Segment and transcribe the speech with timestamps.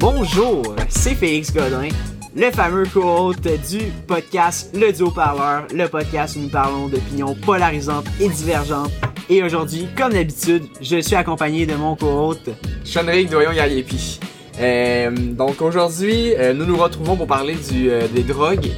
[0.00, 1.88] Bonjour, c'est Félix Godin,
[2.34, 3.40] le fameux co-hôte
[3.70, 8.90] du podcast Le Duo Parleur, le podcast où nous parlons d'opinions polarisantes et divergentes.
[9.30, 12.50] Et aujourd'hui, comme d'habitude, je suis accompagné de mon co-hôte.
[12.84, 14.18] Chenric Doyon Yariepi.
[14.60, 18.70] Euh, donc aujourd'hui, euh, nous nous retrouvons pour parler du, euh, des drogues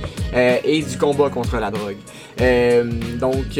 [0.64, 1.96] et du combat contre la drogue.
[3.18, 3.58] Donc,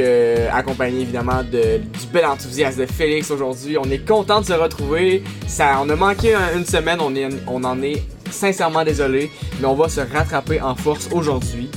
[0.53, 3.77] accompagné évidemment de, du bel enthousiasme de Félix aujourd'hui.
[3.77, 5.25] On est content de se retrouver.
[5.49, 9.67] Ça, on a manqué un- une semaine, on, est, on en est sincèrement désolé, mais
[9.67, 11.69] on va se rattraper en force aujourd'hui.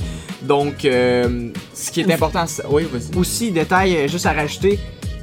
[0.42, 2.44] Donc, ce qui est important.
[2.70, 3.18] Oui, vas-y.
[3.18, 4.78] Aussi, détail juste à rajouter,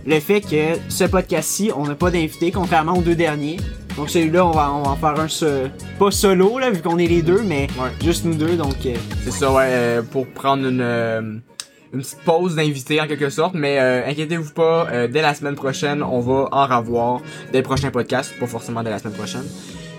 [0.06, 3.58] le fait que ce podcast-ci, on n'a pas d'invité, contrairement aux deux derniers.
[3.98, 5.68] Donc celui-là, on va, on va en faire un so-
[6.00, 7.90] pas solo, là, vu qu'on est les deux, mais Ouais.
[8.04, 8.76] juste nous deux, donc...
[8.86, 11.22] euh, C'est ça, ouais, euh, pour prendre une, euh,
[11.94, 15.56] une petite pause d'invité en quelque sorte, mais euh, inquiétez-vous pas, euh, dès la semaine
[15.56, 17.20] prochaine, on va en revoir
[17.52, 19.44] des prochains podcasts, pas forcément dès la semaine prochaine.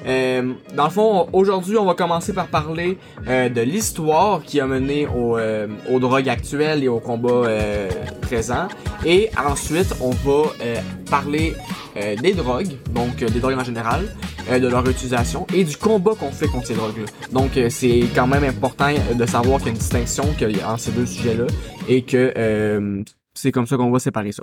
[0.06, 4.66] Euh, dans le fond, aujourd'hui, on va commencer par parler euh, de l'histoire qui a
[4.66, 7.88] mené au, euh, aux drogues actuelles et aux combats euh,
[8.20, 8.68] présents.
[9.04, 10.76] Et ensuite, on va euh,
[11.10, 11.54] parler
[11.96, 14.14] euh, des drogues, donc des drogues en général,
[14.50, 17.04] de leur utilisation et du combat qu'on fait contre ces drogues-là.
[17.30, 20.24] Donc, c'est quand même important de savoir qu'il y a une distinction
[20.66, 21.46] entre ces deux sujets-là
[21.88, 24.42] et que c'est comme ça qu'on va séparer ça.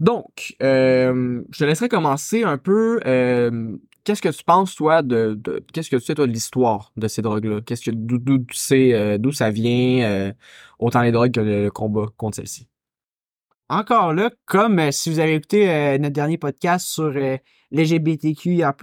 [0.00, 2.98] Donc, je te laisserai commencer un peu.
[4.10, 5.40] Qu'est-ce que tu penses, toi, de,
[5.72, 7.60] qu'est-ce que tu sais, toi, de l'histoire de ces drogues-là?
[7.60, 10.32] Qu'est-ce que, d'où, tu sais, euh, d'où ça vient, euh,
[10.80, 12.66] autant les drogues que le, combat contre celles-ci?
[13.68, 17.12] Encore là, comme euh, si vous avez écouté notre dernier podcast sur
[17.70, 18.74] l'LGBTQIA+,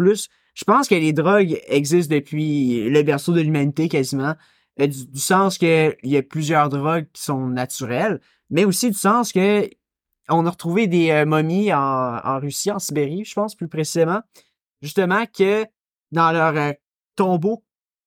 [0.53, 4.33] je pense que les drogues existent depuis le berceau de l'humanité quasiment,
[4.79, 9.33] du, sens que il y a plusieurs drogues qui sont naturelles, mais aussi du sens
[9.33, 9.69] que
[10.29, 14.21] on a retrouvé des momies en Russie, en Sibérie, je pense plus précisément,
[14.81, 15.65] justement que
[16.11, 16.73] dans leur euh,
[17.15, 17.63] tombeau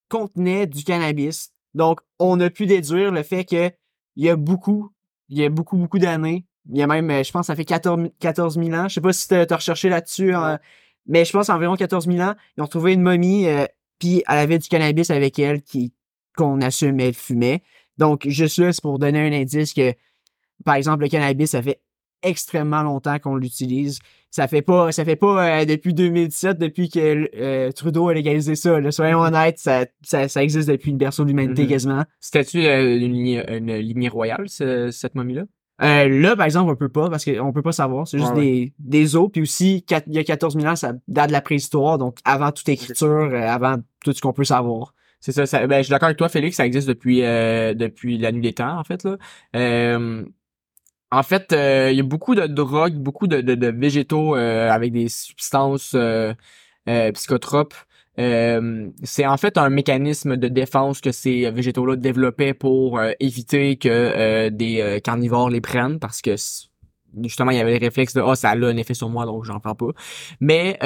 [0.08, 1.52] contenait du cannabis.
[1.74, 3.70] Donc, on a pu déduire le fait que
[4.16, 4.92] il y a beaucoup,
[5.28, 7.64] il y a beaucoup, beaucoup d'années, il y a même, euh, je pense, ça fait
[7.64, 8.88] 14, 14 000 ans.
[8.88, 10.58] Je sais pas si t'as as recherché là-dessus, hein,
[11.06, 12.34] mais je pense environ 14 000 ans.
[12.56, 13.66] Ils ont trouvé une momie, euh,
[13.98, 15.92] puis elle avait du cannabis avec elle qui
[16.36, 17.62] qu'on assume elle fumait.
[17.98, 19.94] Donc, juste là, c'est pour donner un indice que,
[20.64, 21.80] par exemple, le cannabis, ça fait
[22.22, 23.98] extrêmement longtemps qu'on l'utilise.
[24.30, 28.54] Ça fait pas, ça fait pas euh, depuis 2017, depuis que euh, Trudeau a légalisé
[28.54, 28.78] ça.
[28.80, 28.92] Là.
[28.92, 31.68] Soyons honnêtes, ça, ça, ça existe depuis le berceau de l'humanité Mhm.
[31.68, 32.04] quasiment.
[32.20, 35.42] C'était-tu euh, une, lignée, une lignée royale, ce- cette momie-là?
[35.82, 38.06] Là, par exemple, on peut pas parce qu'on peut pas savoir.
[38.06, 39.30] C'est juste Ouais, des, des os.
[39.32, 41.96] Puis aussi, il y a 14 000 ans, ça date de la préhistoire.
[41.96, 44.92] Donc, avant toute écriture, avant tout ce qu'on peut savoir.
[45.20, 48.30] C'est ça, ça- ben, je suis d'accord avec toi, Félix, ça existe depuis depuis la
[48.30, 49.04] nuit des temps, en fait.
[49.04, 49.16] Là.
[51.12, 54.70] En fait, euh, il y a beaucoup de drogues, beaucoup de, de, de végétaux euh,
[54.70, 56.32] avec des substances euh,
[56.88, 57.74] euh, psychotropes.
[58.18, 64.48] Euh, c'est en fait un mécanisme de défense que ces végétaux-là développaient pour éviter que
[64.50, 66.34] des carnivores les prennent parce que
[67.22, 69.44] justement il y avait le réflexe de ah ça a un effet sur moi donc
[69.44, 69.92] j'en prends pas.
[70.40, 70.76] Mais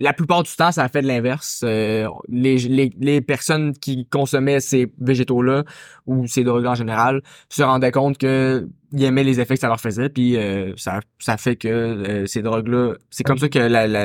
[0.00, 1.62] la plupart du temps, ça a fait de l'inverse.
[1.64, 5.64] Euh, les, les, les personnes qui consommaient ces végétaux-là
[6.06, 9.66] ou ces drogues en général se rendaient compte que ils aimaient les effets que ça
[9.68, 13.58] leur faisait, puis euh, ça, ça fait que euh, ces drogues-là, c'est comme ça que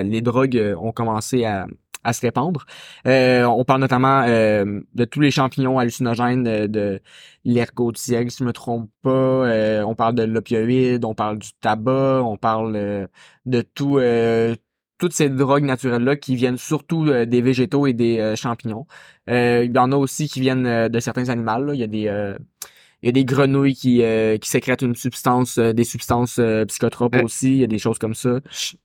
[0.04, 1.68] les drogues ont commencé à,
[2.04, 2.66] à se répandre.
[3.06, 7.02] On parle notamment de tous les champignons hallucinogènes, de, de
[7.46, 9.84] l'ergotiague, si je me trompe pas.
[9.86, 13.08] On parle de l'opioïde, on parle du tabac, on parle
[13.46, 14.00] de tout,
[15.03, 18.88] toutes ces drogues naturelles-là qui viennent surtout euh, des végétaux et des euh, champignons.
[19.30, 21.62] Euh, il y en a aussi qui viennent de certains animaux.
[21.66, 21.74] là.
[21.74, 22.36] Il y a des
[23.02, 24.02] il y a des grenouilles qui,
[24.40, 27.50] qui sécrètent une substance, des substances psychotropes aussi.
[27.52, 28.40] Il y a des choses comme ça.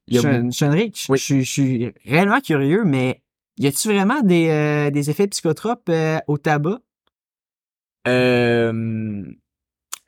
[0.08, 1.18] Il y a Sean- Seanric, je- Oui.
[1.18, 3.22] je, je suis réellement curieux, mais
[3.58, 5.88] y a-tu vraiment des, des effets psychotropes
[6.26, 6.80] au tabac?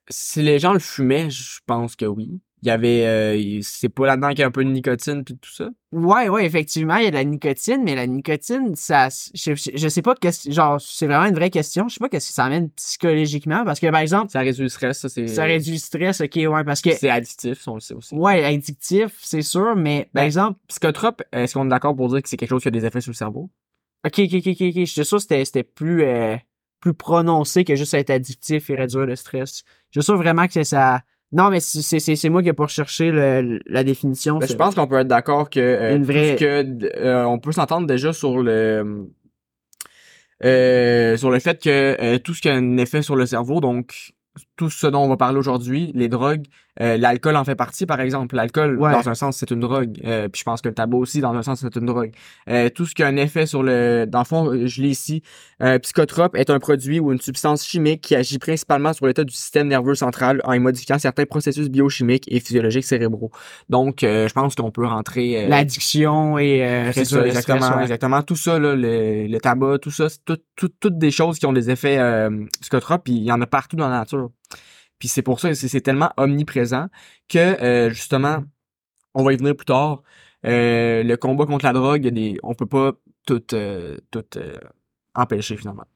[0.09, 2.41] Si les gens le fumaient, je pense que oui.
[2.63, 5.37] Il y avait, euh, c'est pas là-dedans qu'il y a un peu de nicotine puis
[5.37, 5.71] tout ça?
[5.93, 9.71] Ouais, ouais, effectivement, il y a de la nicotine, mais la nicotine, ça, je, je,
[9.75, 11.89] je sais pas que, genre, c'est vraiment une vraie question.
[11.89, 14.69] Je sais pas qu'est-ce que ça amène psychologiquement, parce que, par exemple, Ça réduit le
[14.69, 15.27] stress, ça c'est.
[15.27, 18.15] ça réduit le stress, ok, ouais, parce que, C'est addictif, on le sait aussi.
[18.15, 22.23] ouais, addictif, c'est sûr, mais, par Ben, exemple, Psychotrope, est-ce qu'on est d'accord pour dire
[22.23, 23.51] que c'est quelque chose qui a des effets sur le cerveau?
[24.07, 26.37] ok, ok, ok, ok, ok, j'étais sûr que c'était, c'était plus, euh,
[26.79, 29.65] plus prononcé que juste être addictif et réduire le stress.
[29.91, 32.65] Je suis sûr vraiment que ça, Non, mais c'est c'est- c'est moi qui ai pas
[32.65, 34.39] recherché le- la définition.
[34.39, 37.53] Ben, je pense qu'on peut être d'accord que, euh, Une vraie- que euh, on peut
[37.53, 39.07] s'entendre déjà sur le
[40.45, 44.13] euh, sur le fait que tout ce qui a un effet sur le cerveau, donc
[44.57, 46.45] tout ce dont on va parler aujourd'hui, les drogues,
[46.81, 48.37] euh, l'alcool en fait partie, par exemple.
[48.37, 48.93] L'alcool, Ouais.
[48.93, 49.99] dans un sens, c'est une drogue.
[50.05, 52.13] Euh, puis je pense que le tabac aussi, dans un sens, c'est une drogue.
[52.49, 54.07] Euh, tout ce qui a un effet sur le...
[54.07, 55.23] Dans le fond, je l'ai ici.
[55.83, 59.69] Psychotrope est un produit ou une substance chimique qui agit principalement sur l'état du système
[59.69, 63.31] nerveux central en y modifiant certains processus biochimiques et physiologiques cérébraux.
[63.69, 65.47] Donc, je pense qu'on peut rentrer...
[65.49, 67.83] L'addiction et c'est ça, exactement, stress, ouais.
[67.83, 68.23] exactement.
[68.23, 71.47] Tout ça, là, le, le tabac, tout ça, c'est tout, tout- toutes des choses qui
[71.47, 71.99] ont des effets
[72.61, 74.31] psychotropes, puis il y en a partout dans la nature.
[75.01, 76.87] Puis c'est pour ça c'est tellement omniprésent
[77.29, 78.45] que, euh, justement,
[79.15, 80.03] on va y venir plus tard,
[80.47, 82.09] euh, le combat contre la drogue,
[82.45, 82.93] on peut pas
[83.27, 84.25] tout, euh, tout
[85.15, 85.87] empêcher, finalement.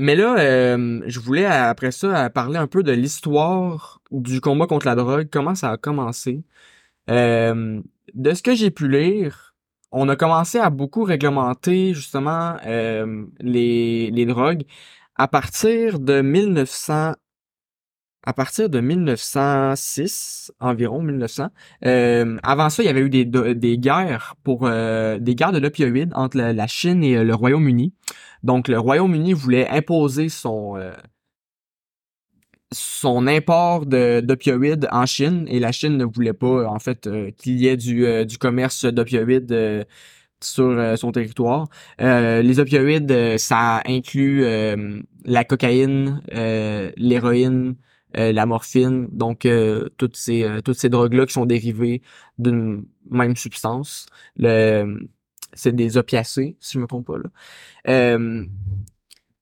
[0.00, 0.76] Mais là,
[1.06, 5.56] je voulais, après ça, parler un peu de l'histoire du combat contre la drogue, comment
[5.56, 6.44] ça a commencé.
[7.08, 7.82] De
[8.34, 9.56] ce que j'ai pu lire,
[9.90, 14.64] on a commencé à beaucoup réglementer justement les, les drogues
[15.18, 17.14] à partir de 1900
[18.24, 21.48] à partir de 1906 environ 1900
[21.86, 25.58] euh, avant ça il y avait eu des, des guerres pour euh, des guerres de
[25.58, 27.94] l'opioïde entre la, Chine et euh, le Royaume-Uni.
[28.42, 30.78] Donc le Royaume-Uni voulait imposer son
[32.70, 37.58] son import de d'opioïdes en Chine et la Chine ne voulait pas en fait qu'il
[37.58, 39.86] y ait du, du commerce d'opioïdes
[40.42, 41.68] sur euh, son territoire.
[42.00, 44.44] Euh, les opioïdes, euh, ça inclut
[45.24, 46.20] la cocaïne,
[46.96, 47.76] l'héroïne,
[48.14, 49.46] la morphine, donc
[49.96, 52.02] toutes ces drogues là qui sont dérivées
[52.38, 54.06] d'une même substance.
[55.54, 58.18] C'est des opiacés, si je me trompe pas là.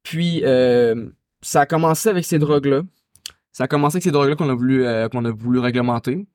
[0.03, 0.43] Puis
[1.43, 2.83] ça a commencé avec ces drogues là.
[3.57, 6.27] Ça a commencé avec ces voulu euh, qu'on a voulu réglementer.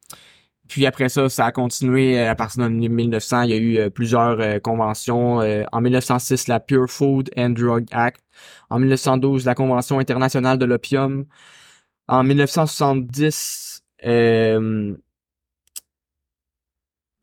[0.67, 3.41] Puis après ça, ça a continué euh, à partir de 1900.
[3.43, 5.39] Il y a eu euh, plusieurs euh, conventions.
[5.71, 8.21] En 1906, la Pure Food and Drug Act.
[8.69, 11.25] En 1912, la Convention internationale de l'opium.
[12.07, 13.83] En 1970,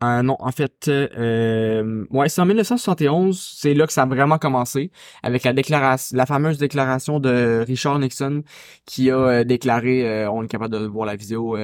[0.01, 4.37] euh, non, en fait, euh, ouais, c'est en 1971, c'est là que ça a vraiment
[4.37, 4.91] commencé
[5.23, 8.43] avec la déclaration, la fameuse déclaration de Richard Nixon
[8.85, 11.57] qui a déclaré, on est capable de voir la vidéo,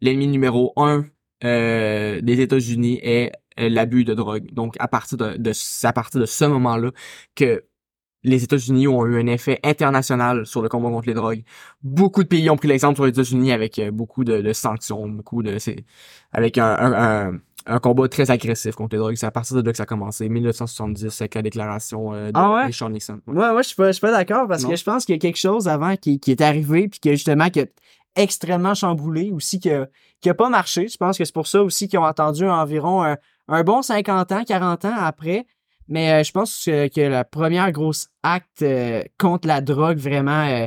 [0.00, 1.04] l'ennemi numéro un
[1.44, 4.52] euh, des États-Unis est euh, l'abus de drogue.
[4.52, 6.90] Donc à partir de, de c'est à partir de ce moment-là
[7.34, 7.64] que
[8.22, 11.42] les États-Unis ont eu un effet international sur le combat contre les drogues.
[11.82, 15.08] Beaucoup de pays ont pris l'exemple sur les États-Unis avec euh, beaucoup de, de sanctions,
[15.08, 15.56] beaucoup de,
[16.32, 19.16] avec un, un, un un combat très agressif contre les drogues.
[19.16, 20.26] C'est à partir de là que ça a commencé.
[20.30, 22.64] 1970, avec la déclaration euh, de Ah ouais?
[22.64, 23.20] Richard Nixon.
[23.26, 23.34] Ouais.
[23.34, 24.70] Moi, je suis pas, je suis pas d'accord parce Non.
[24.70, 27.10] que je pense qu'il y a quelque chose avant qui, qui est arrivé puis que
[27.10, 27.66] justement qui a
[28.16, 29.88] extrêmement chamboulé aussi qui a,
[30.20, 30.88] qui a pas marché.
[30.88, 33.16] Je pense que c'est pour ça aussi qu'ils ont attendu environ un,
[33.48, 35.46] un bon 50 ans, 40 ans après.
[35.88, 40.46] Mais euh, je pense que, que la première grosse acte euh, contre la drogue vraiment
[40.46, 40.66] euh,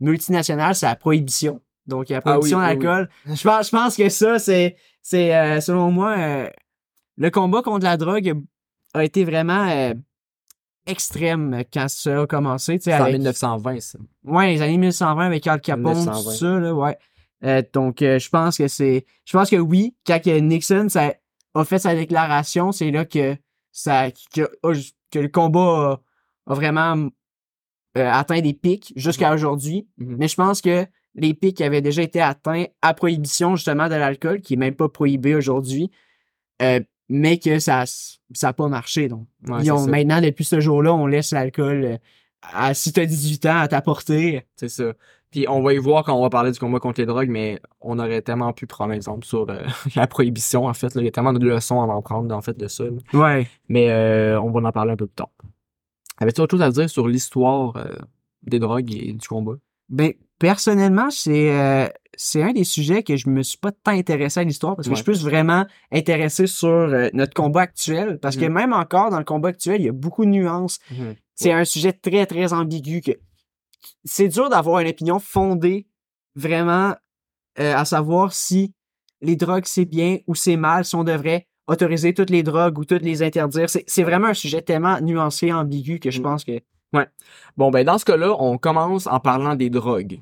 [0.00, 1.60] multinationale, c'est la prohibition.
[1.86, 2.68] Donc la Ah oui, prohibition oui, oui.
[2.78, 3.10] d'alcool.
[3.26, 6.48] Je pense, je pense que ça, c'est, c'est euh, selon moi,
[7.16, 8.32] le combat contre la drogue
[8.94, 9.92] a, été vraiment
[10.86, 12.78] extrême quand ça a commencé.
[12.80, 13.98] C'est en avec- 1920, ça.
[14.24, 16.22] Ouais, les années 1920 avec Al Capone, 1920.
[16.32, 16.98] tout ça, là, ouais.
[17.44, 19.04] Euh, donc, euh, je pense que c'est...
[19.24, 21.12] Je pense que oui, quand Nixon ça,
[21.54, 23.36] a fait sa déclaration, c'est là que
[23.70, 24.48] ça que,
[25.10, 26.00] que le combat
[26.46, 27.08] a, a vraiment
[27.98, 29.86] euh, atteint des pics jusqu'à aujourd'hui.
[29.98, 30.16] Mhm.
[30.18, 30.86] Mais je pense que
[31.16, 34.88] les pics avaient déjà été atteints à prohibition, justement, de l'alcool, qui est même pas
[34.88, 35.90] prohibé aujourd'hui,
[37.08, 39.08] mais que ça ça a pas marché.
[39.08, 39.90] Donc, Ouais, Ils c'est ont- ça.
[39.90, 41.96] maintenant, depuis ce jour-là, on laisse l'alcool euh,
[42.52, 44.44] à, si t'as 18 ans à ta portée.
[44.56, 44.92] C'est ça.
[45.30, 47.60] Puis on va y voir quand on va parler du combat contre les drogues, mais
[47.80, 49.46] on aurait tellement pu prendre exemple sur
[49.96, 50.94] la prohibition, en fait.
[50.94, 51.02] Là.
[51.02, 52.84] Il y a tellement de leçons à en prendre, en fait, de ça.
[52.84, 52.90] là.
[53.12, 53.48] Ouais.
[53.68, 55.30] Mais euh, on va en parler un peu plus tard.
[56.18, 57.86] Avais-tu autre chose à dire sur l'histoire euh,
[58.44, 59.54] des drogues et du combat?
[59.88, 64.40] Ben, personnellement, c'est euh, c'est un des sujets que je me suis pas tant intéressé
[64.40, 64.96] à l'histoire parce que Ouais.
[64.96, 68.18] je suis plus vraiment intéressé sur euh, notre combat actuel.
[68.20, 68.52] Parce que Mhm.
[68.52, 70.78] même encore dans le combat actuel, il y a beaucoup de nuances.
[71.34, 73.12] C'est un sujet très, très ambigu que
[74.04, 75.86] c'est dur d'avoir une opinion fondée
[76.34, 76.94] vraiment
[77.60, 78.72] euh, à savoir si
[79.20, 82.84] les drogues c'est bien ou c'est mal, si on devrait autoriser toutes les drogues ou
[82.84, 83.68] toutes les interdire.
[83.68, 86.22] C'est vraiment un sujet tellement nuancé, ambigu que je Mm.
[86.22, 86.60] pense que
[87.56, 90.20] Bon, ben dans ce cas-là, on commence en parlant des drogues.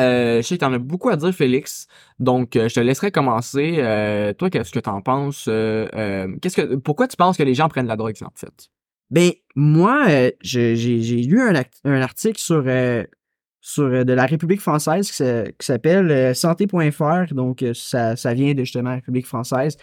[0.00, 1.86] Euh, je sais que t'en as beaucoup à dire, Félix.
[2.18, 3.76] Donc, euh, je te laisserai commencer.
[3.78, 5.44] Euh, toi, qu'est-ce que t'en penses?
[5.44, 8.68] Que, pourquoi tu penses que les gens prennent la drogue, en fait?
[9.10, 10.06] Ben, moi,
[10.40, 12.64] j'ai lu un, article sur
[13.64, 17.34] sur de la République française qui s'appelle santé.fr.
[17.34, 19.76] Donc, ça, ça vient de justement la République française.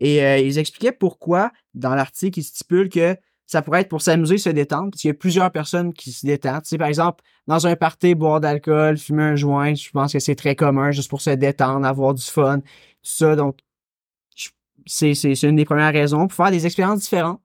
[0.00, 3.16] Et ils expliquaient pourquoi, dans l'article, ils stipulent que
[3.46, 6.26] ça pourrait être pour s'amuser, se détendre, parce qu'il y a plusieurs personnes qui se
[6.26, 6.62] détendent.
[6.62, 10.18] Tu sais, par exemple, dans un party, boire d'alcool, fumer un joint, je pense que
[10.18, 12.64] c'est très commun juste pour se détendre, avoir du fun, tout
[13.02, 13.36] ça.
[13.36, 13.58] Donc,
[14.86, 17.40] c'est, c'est, une des premières raisons pour faire des expériences différentes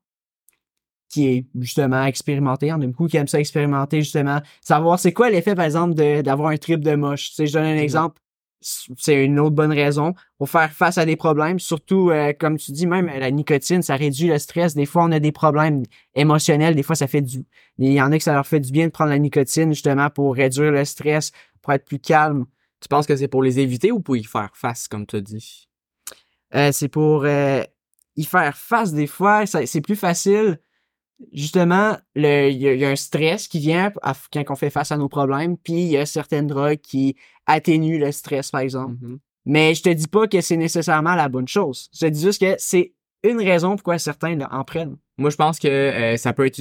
[1.08, 2.66] qui est justement expérimenté.
[2.66, 4.40] Il y en a beaucoup qui aiment ça expérimenter, justement.
[4.60, 7.30] Savoir c'est quoi l'effet, par exemple, d'avoir un trip de moche.
[7.30, 8.20] Tu sais, je donne un exemple
[8.60, 11.58] c'est une autre bonne raison pour faire face à des problèmes.
[11.58, 14.74] Surtout, euh, comme tu dis, même la nicotine, ça réduit le stress.
[14.74, 15.84] Des fois, on a des problèmes
[16.14, 16.74] émotionnels.
[16.74, 17.44] Des fois, ça fait du.
[17.78, 20.10] Il y en a que ça leur fait du bien de prendre la nicotine justement
[20.10, 22.46] pour réduire le stress, pour être plus calme.
[22.80, 25.20] Tu penses que c'est pour les éviter ou pour y faire face, comme tu as
[25.20, 25.68] dit?
[26.54, 27.62] Euh, c'est pour euh,
[28.16, 29.46] y faire face des fois.
[29.46, 30.58] C'est plus facile
[31.32, 33.92] justement, il y, a un stress qui vient
[34.32, 37.98] quand on fait face à nos problèmes, puis il y a certaines drogues qui atténuent
[37.98, 38.94] le stress, par exemple.
[38.94, 39.18] Mm-hmm.
[39.46, 41.88] Mais je te dis pas que c'est nécessairement la bonne chose.
[41.94, 44.96] Je te dis juste que c'est une raison pourquoi certains en prennent.
[45.18, 46.60] Moi, je pense que euh, ça peut être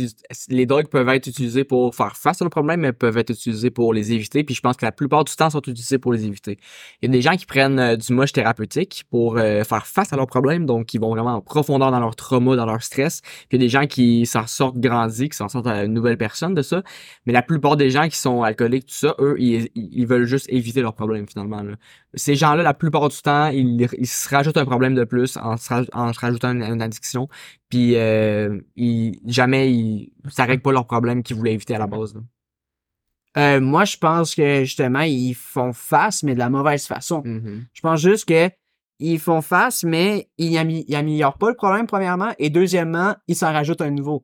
[0.50, 3.94] les drogues peuvent être utilisées pour faire face au problème, mais peuvent être utilisées pour
[3.94, 4.44] les éviter.
[4.44, 6.58] Puis je pense que la plupart du temps sont utilisées pour les éviter.
[7.02, 10.12] Il y a des gens qui prennent euh, du moche thérapeutique pour euh, faire face
[10.12, 13.22] à leurs problèmes, donc qui vont vraiment en profondeur dans leur trauma, dans leur stress.
[13.22, 15.94] Puis il y a des gens qui s'en sortent grandis, qui s'en sortent à une
[15.94, 16.82] nouvelle personne de ça.
[17.28, 20.82] Mais la plupart des gens qui sont alcooliques, tout ça, eux, ils, veulent juste éviter
[20.82, 21.62] leurs problèmes finalement.
[22.16, 26.20] Ces gens-là, la plupart du temps, ils, se rajoutent un problème de plus en se,
[26.20, 27.30] rajoutant une addiction.
[27.70, 28.60] Puis euh,
[29.26, 32.16] jamais ils, ça règle pas leurs problèmes qu'ils voulaient éviter à la base.
[33.38, 37.22] Euh, moi, je pense que justement, ils font face, mais de la mauvaise façon.
[37.22, 37.62] Mm-hmm.
[37.74, 38.50] Je pense juste que
[39.00, 43.82] ils font face, mais ils, améliorent pas le problème, premièrement, et deuxièmement, ils s'en rajoutent
[43.82, 44.24] un nouveau.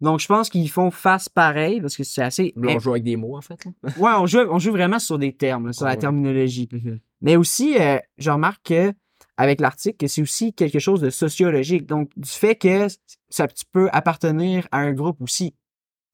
[0.00, 2.54] Donc, je pense qu'ils font face pareil, parce que c'est assez...
[2.56, 3.62] on joue avec des mots, en fait.
[3.98, 6.68] ouais, on joue, on joue vraiment sur des termes, sur la terminologie.
[6.72, 6.98] Mm-hmm.
[7.22, 8.92] Mais aussi, euh, je remarque que
[9.36, 11.86] avec l'article que c'est aussi quelque chose de sociologique.
[11.86, 12.88] Donc, du fait que
[13.28, 15.52] ça tu peux appartenir à un groupe aussi.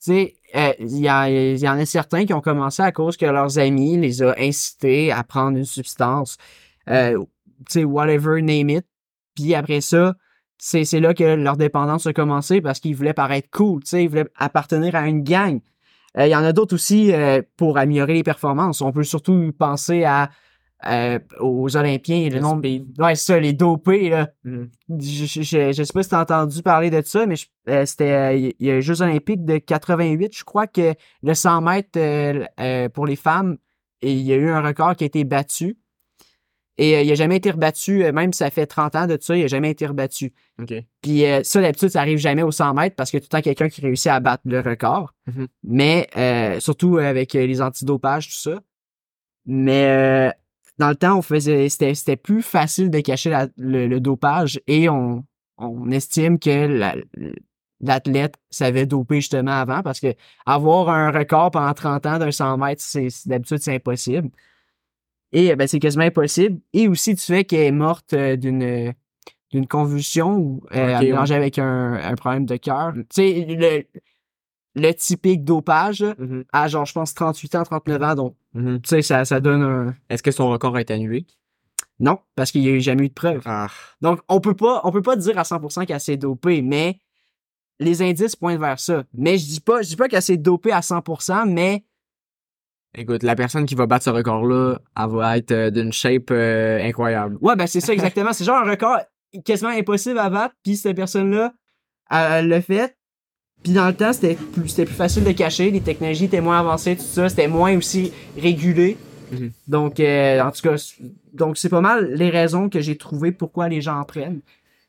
[0.04, 1.08] Tu sais, euh, il y,
[1.68, 5.22] en a certains qui ont commencé à cause que leurs amis les ont incités à
[5.22, 6.38] prendre une substance,
[6.90, 8.86] euh, tu sais, whatever, name it.
[9.36, 10.14] Puis après ça,
[10.58, 14.04] c'est, c'est là que leur dépendance a commencé parce qu'ils voulaient paraître cool, tu sais,
[14.04, 15.60] ils voulaient appartenir à une gang.
[16.18, 17.12] Euh, il y en a d'autres aussi
[17.56, 18.82] pour améliorer les performances.
[18.82, 20.30] On peut surtout penser à
[20.86, 22.68] euh, aux Olympiens, le nombre.
[22.98, 24.30] Ouais, ça, les dopés, là.
[24.44, 24.64] Mm.
[24.88, 27.36] Je, je, je, sais pas si t'as entendu parler de ça, mais
[27.68, 28.10] euh, c'était.
[28.10, 32.88] Euh, il y a les Jeux Olympiques de 88, je crois que le 100 mètres
[32.88, 33.58] pour les femmes,
[34.02, 35.78] il y a eu un record qui a été battu.
[36.78, 39.42] Et il n'a jamais été rebattu, même si ça fait 30 ans de ça, il
[39.42, 40.32] n'a jamais été rebattu.
[41.02, 43.68] Puis ça, d'habitude, ça arrive jamais aux 100 mètres parce que tout le temps quelqu'un
[43.68, 45.14] qui réussit à battre le record.
[45.28, 45.46] Mm-hmm.
[45.64, 48.60] Mais surtout avec les antidopages, tout ça.
[49.44, 50.32] Mais
[50.82, 55.24] dans le temps, on faisait, c'était, plus facile de cacher le, dopage et on,
[55.56, 56.92] on estime que
[57.80, 60.12] l'athlète savait doper justement avant parce que
[60.44, 64.28] avoir un record pendant 30 ans d'un 100 mètres, c'est, d'habitude, c'est impossible.
[65.30, 66.58] Et ben, c'est quasiment impossible.
[66.72, 68.92] Et aussi du fait qu'elle est morte euh, d'une
[69.52, 72.92] d'une convulsion ou euh, avec un, un problème de cœur.
[72.94, 73.84] Tu sais, le,
[74.74, 76.44] le typique dopage mm-hmm.
[76.52, 78.14] à genre, je pense, 38 ans, 39 ans.
[78.14, 78.80] Donc, mm-hmm.
[78.80, 79.94] tu sais, ça, ça donne un...
[80.08, 81.26] Est-ce que son record a été annulé?
[82.00, 83.42] Non, parce qu'il n'y a eu jamais eu de preuve.
[83.44, 83.68] Ah.
[84.00, 86.98] Donc, on peut pas, on peut pas dire à 100% qu'elle s'est dopée, mais
[87.78, 89.04] les indices pointent vers ça.
[89.14, 91.84] Mais je dis pas, je dis pas qu'elle s'est dopée à 100%, mais
[92.94, 96.78] Écoute, la personne qui va battre ce record-là, elle va être euh, d'une shape euh,
[96.82, 97.38] incroyable.
[97.40, 98.34] Ouais, ben c'est ça exactement.
[98.34, 98.98] c'est genre un record
[99.46, 101.54] quasiment impossible à battre, puis cette personne-là,
[102.10, 102.94] elle l'a fait,
[103.62, 106.58] puis dans le temps, c'était plus, c'était plus facile de cacher, les technologies étaient moins
[106.58, 108.96] avancées, tout ça, c'était moins aussi régulé.
[109.30, 109.50] Mhm.
[109.68, 110.76] Donc, euh, en tout cas,
[111.32, 114.40] donc c'est pas mal les raisons que j'ai trouvées pourquoi les gens en prennent.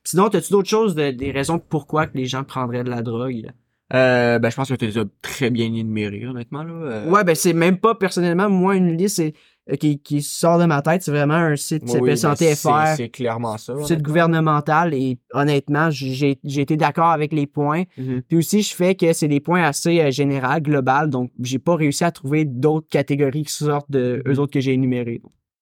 [0.03, 3.51] Sinon, as-tu d'autres choses, de, des raisons pourquoi que les gens prendraient de la drogue?
[3.94, 6.63] Euh, ben, je pense que tu les as très bien énumérées, honnêtement.
[6.63, 6.74] Là.
[6.74, 7.10] Euh.
[7.10, 9.34] Ouais, ben c'est même pas personnellement, moi, une liste, c'est
[9.79, 12.96] qui, qui sort de ma tête, c'est vraiment un site qui s'appelle ben, Santé FR.
[12.98, 13.74] C'est clairement ça.
[13.84, 17.84] Site gouvernemental et honnêtement, j'ai été d'accord avec les points.
[17.98, 18.22] Mm-hmm.
[18.27, 21.75] Puis aussi, je fais que c'est des points assez euh, généraux, global, donc j'ai pas
[21.75, 24.39] réussi à trouver d'autres catégories qui sortent de eux mm-hmm.
[24.39, 25.22] autres que j'ai énumérées.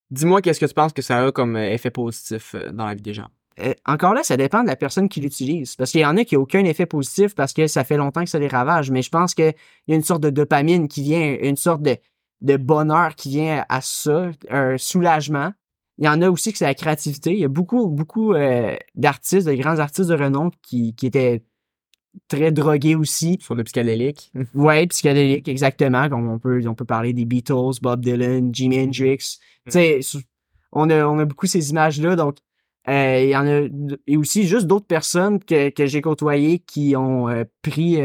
[0.10, 3.01] Dis-moi qu'est-ce que tu penses que ça a comme euh, effet positif dans la vie
[3.01, 3.27] des gens?
[3.86, 5.75] encore là, ça dépend de la personne qui l'utilise.
[5.75, 8.24] Parce qu'il y en a qui n'ont aucun effet positif parce que ça fait longtemps
[8.24, 8.89] que ça les ravage.
[8.91, 9.53] Mais je pense qu'il
[9.88, 11.98] y a une sorte de dopamine qui vient, une sorte de,
[12.42, 15.54] de bonheur qui vient à ça, un soulagement.
[15.98, 17.34] Il y en a aussi que c'est la créativité.
[17.34, 21.44] Il y a beaucoup, beaucoup euh, d'artistes, de grands artistes de renom qui, qui étaient
[22.28, 23.38] très drogués aussi.
[23.42, 24.32] Sur le psychédélique.
[24.56, 26.10] Ouais, psychédélique, exactement.
[26.10, 29.38] Comme on peut, on peut parler des Beatles, Bob Dylan, Jimi Hendrix.
[29.66, 30.00] Tu sais,
[30.72, 32.16] on a, on a beaucoup ces images-là.
[32.16, 32.38] Donc,
[32.88, 33.68] euh, il y en a,
[34.08, 38.00] et aussi juste d'autres personnes que, que j'ai côtoyées qui ont euh, pris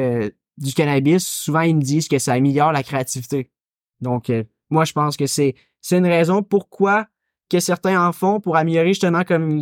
[0.58, 1.26] du cannabis.
[1.26, 3.50] Souvent, ils me disent que ça améliore la créativité.
[4.00, 4.32] Donc,
[4.70, 7.06] moi, je pense que c'est, c'est une raison pourquoi
[7.48, 9.60] que certains en font pour améliorer justement comme,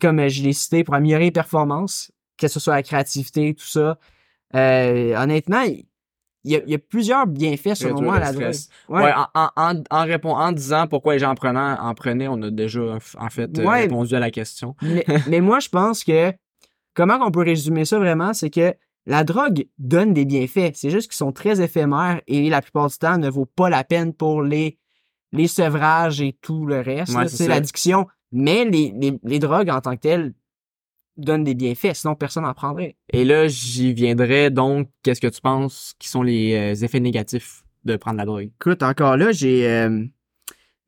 [0.00, 3.98] comme je l'ai cité, pour améliorer les performances, que ce soit la créativité, tout ça.
[4.54, 5.64] honnêtement,
[6.46, 8.54] il y, a, plusieurs bienfaits selon moi à la drogue.
[8.88, 9.12] Ouais.
[9.34, 12.50] en, en, en, répondant, en disant pourquoi les gens en, prenant, en prenaient, on a
[12.50, 12.80] déjà
[13.18, 14.76] en fait euh, répondu à la question.
[15.28, 16.32] mais, moi, je pense que
[16.94, 18.74] comment on peut résumer ça vraiment, c'est que
[19.06, 20.72] la drogue donne des bienfaits.
[20.74, 23.84] C'est juste qu'ils sont très éphémères et la plupart du temps ne vaut pas la
[23.84, 24.78] peine pour les,
[25.32, 27.16] les sevrages et tout le reste.
[27.28, 28.06] c'est l'addiction.
[28.32, 30.34] Mais les, les, les drogues en tant que telles
[31.16, 32.96] donne des bienfaits, sinon personne n'en prendrait.
[33.12, 37.64] Et là, j'y viendrai donc, qu'est-ce que tu penses qui sont les euh, effets négatifs
[37.84, 38.50] de prendre la drogue?
[38.60, 40.04] Écoute, encore là, j'ai euh,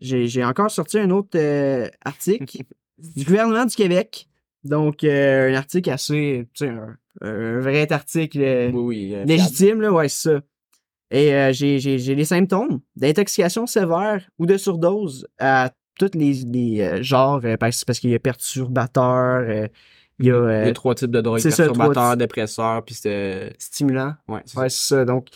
[0.00, 2.64] j'ai encore sorti un autre euh, article
[2.98, 4.28] du gouvernement du Québec.
[4.64, 8.38] Donc, un article assez, tu sais, un, vrai article
[9.26, 10.40] légitime, là, ouais, c'est ça.
[11.10, 17.84] Et j'ai les symptômes d'intoxication sévère ou de surdose à tous les, les genres, parce,
[17.84, 19.68] parce qu'il y a perturbateur,
[20.18, 23.54] il y a, euh, trois types de drogues, perturbateurs, dépresseurs, puis c'est...
[23.58, 24.14] Stimulant.
[24.26, 25.04] Ouais, c'est ouais, ça.
[25.04, 25.28] Donc,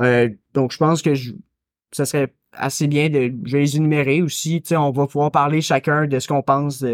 [0.00, 1.32] euh, donc, je pense que je,
[1.92, 4.60] ça serait assez bien de, je vais les énumérer aussi.
[4.62, 6.84] Tu sais, on va pouvoir parler chacun de ce qu'on pense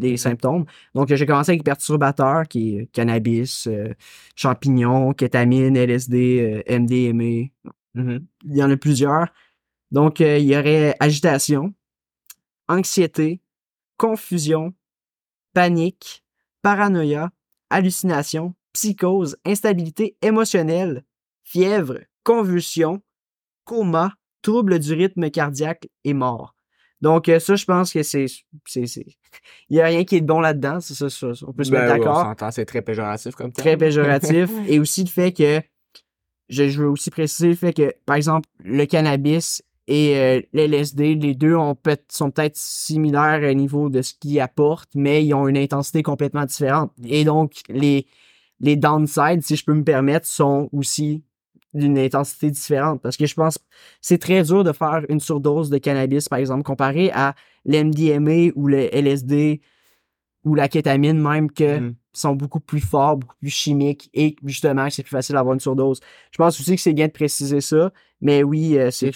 [0.00, 0.64] des symptômes.
[0.94, 3.94] Donc, j'ai commencé avec perturbateurs, qui est cannabis, euh,
[4.34, 7.50] champignons, kétamine, LSD, euh, MDMA.
[7.94, 8.24] Mm-hmm.
[8.46, 9.28] Il y en a plusieurs.
[9.92, 11.74] Donc, il y aurait agitation,
[12.68, 13.40] anxiété,
[13.96, 14.72] confusion,
[15.52, 16.24] panique,
[16.62, 17.30] paranoïa,
[17.70, 21.04] hallucination, psychose, instabilité émotionnelle,
[21.42, 23.02] fièvre, convulsion,
[23.64, 26.54] coma, trouble du rythme cardiaque et mort.
[27.00, 28.26] Donc euh, ça, je pense que c'est,
[28.66, 28.84] c'est,
[29.68, 31.06] il y a rien qui est bon là-dedans, c'est ça,
[31.46, 32.34] on peut se mettre ben d'accord.
[32.52, 35.62] c'est très péjoratif comme Très péjoratif et aussi le fait que
[36.48, 41.16] je, je veux aussi préciser le fait que par exemple le cannabis et euh, l'LSD,
[41.16, 45.34] les deux ont peut sont peut-être similaires au niveau de ce qu'ils apportent, mais ils
[45.34, 46.92] ont une intensité complètement différente.
[47.04, 48.06] Et donc, les,
[48.60, 51.24] les downsides, si je peux me permettre, sont aussi
[51.74, 53.00] d'une intensité différente.
[53.02, 53.58] Parce que je pense
[54.00, 58.66] c'est très dur de faire une surdose de cannabis, par exemple, comparé à l'MDMA ou
[58.66, 59.60] le LSD
[60.44, 61.94] ou la kétamine même que mm.
[62.12, 66.00] sont beaucoup plus forts, beaucoup plus chimiques et justement c'est plus facile d'avoir une surdose.
[66.30, 69.12] Je pense aussi que c'est bien de préciser ça, mais oui, euh, c'est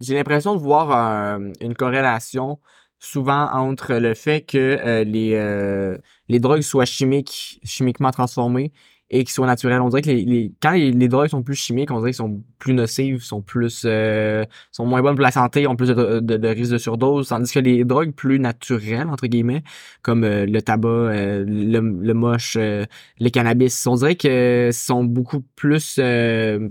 [0.00, 2.58] j'ai l'impression de voir une corrélation
[2.98, 8.72] souvent entre le fait que euh, les euh, les drogues soient chimiques, chimiquement transformées
[9.12, 9.82] et qui soient naturels.
[9.82, 12.72] On dirait que les, quand les, drogues sont plus chimiques, on dirait qu'ils sont plus
[12.72, 16.78] nocives, sont plus euh, sont moins bonnes pour la santé, ont plus de, de, de
[16.78, 19.62] surdose, tandis que les drogues plus naturelles entre guillemets,
[20.00, 25.42] comme euh, le tabac, euh, le, le, moche, les cannabis, on dirait que sont beaucoup
[25.56, 26.00] plus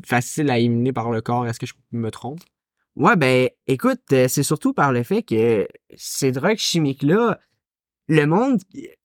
[0.04, 1.46] faciles à éliminer par le corps.
[1.46, 2.40] Est-ce que je me trompe?
[2.96, 7.40] Ouais, ben écoute, c'est surtout par le fait que ces drogues chimiques-là,
[8.08, 8.60] le monde,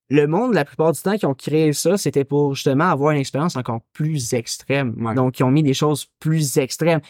[0.08, 3.18] le monde, la plupart du temps, qui ont créé ça, c'était pour justement avoir une
[3.18, 4.94] expérience encore plus extrême.
[5.14, 7.00] Donc, ils ont mis des choses plus extrêmes.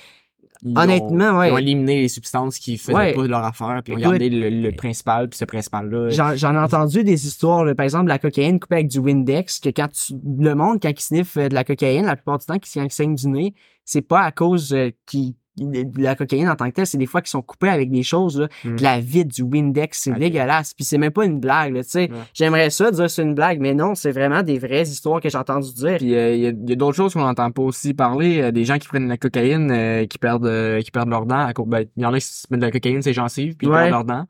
[0.65, 1.49] Honnêtement, ouais.
[1.49, 4.71] Ils ont éliminé les substances qui faisaient pas leur affaire, puis ils ont gardé le,
[4.73, 6.35] principal, puis ce principal-là.
[6.35, 9.89] J'en ai entendu des histoires, par exemple, la cocaïne coupée avec du Windex, que quand
[9.89, 12.83] tu, le monde, quand il sniffe euh, de la cocaïne, la plupart du temps, quand
[12.83, 13.55] il saigne du nez,
[13.85, 17.23] c'est pas à cause euh, qu'il la cocaïne en tant que telle, c'est des fois
[17.23, 18.77] qui sont coupés avec des choses, là, de mm.
[18.81, 20.75] la vide, du Windex, c'est dégueulasse.
[20.75, 22.11] Puis c'est même pas une blague, tu sais.
[22.35, 25.39] J'aimerais ça dire c'est une blague, mais non, c'est vraiment des vraies histoires que j'ai
[25.39, 25.97] entendu dire.
[25.97, 28.41] Puis euh, il y a, d'autres choses qu'on n'entend pas aussi parler.
[28.41, 31.51] Euh, des gens qui prennent de la cocaïne, euh, qui perdent qui perdent leurs dents.
[31.67, 33.73] Ben, il y en a qui se mettent de la cocaïne, c'est gencives, puis ils
[33.73, 34.27] perdent leurs dents.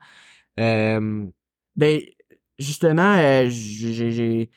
[1.77, 2.01] Ben,
[2.59, 3.17] justement,
[3.49, 4.51] j'ai...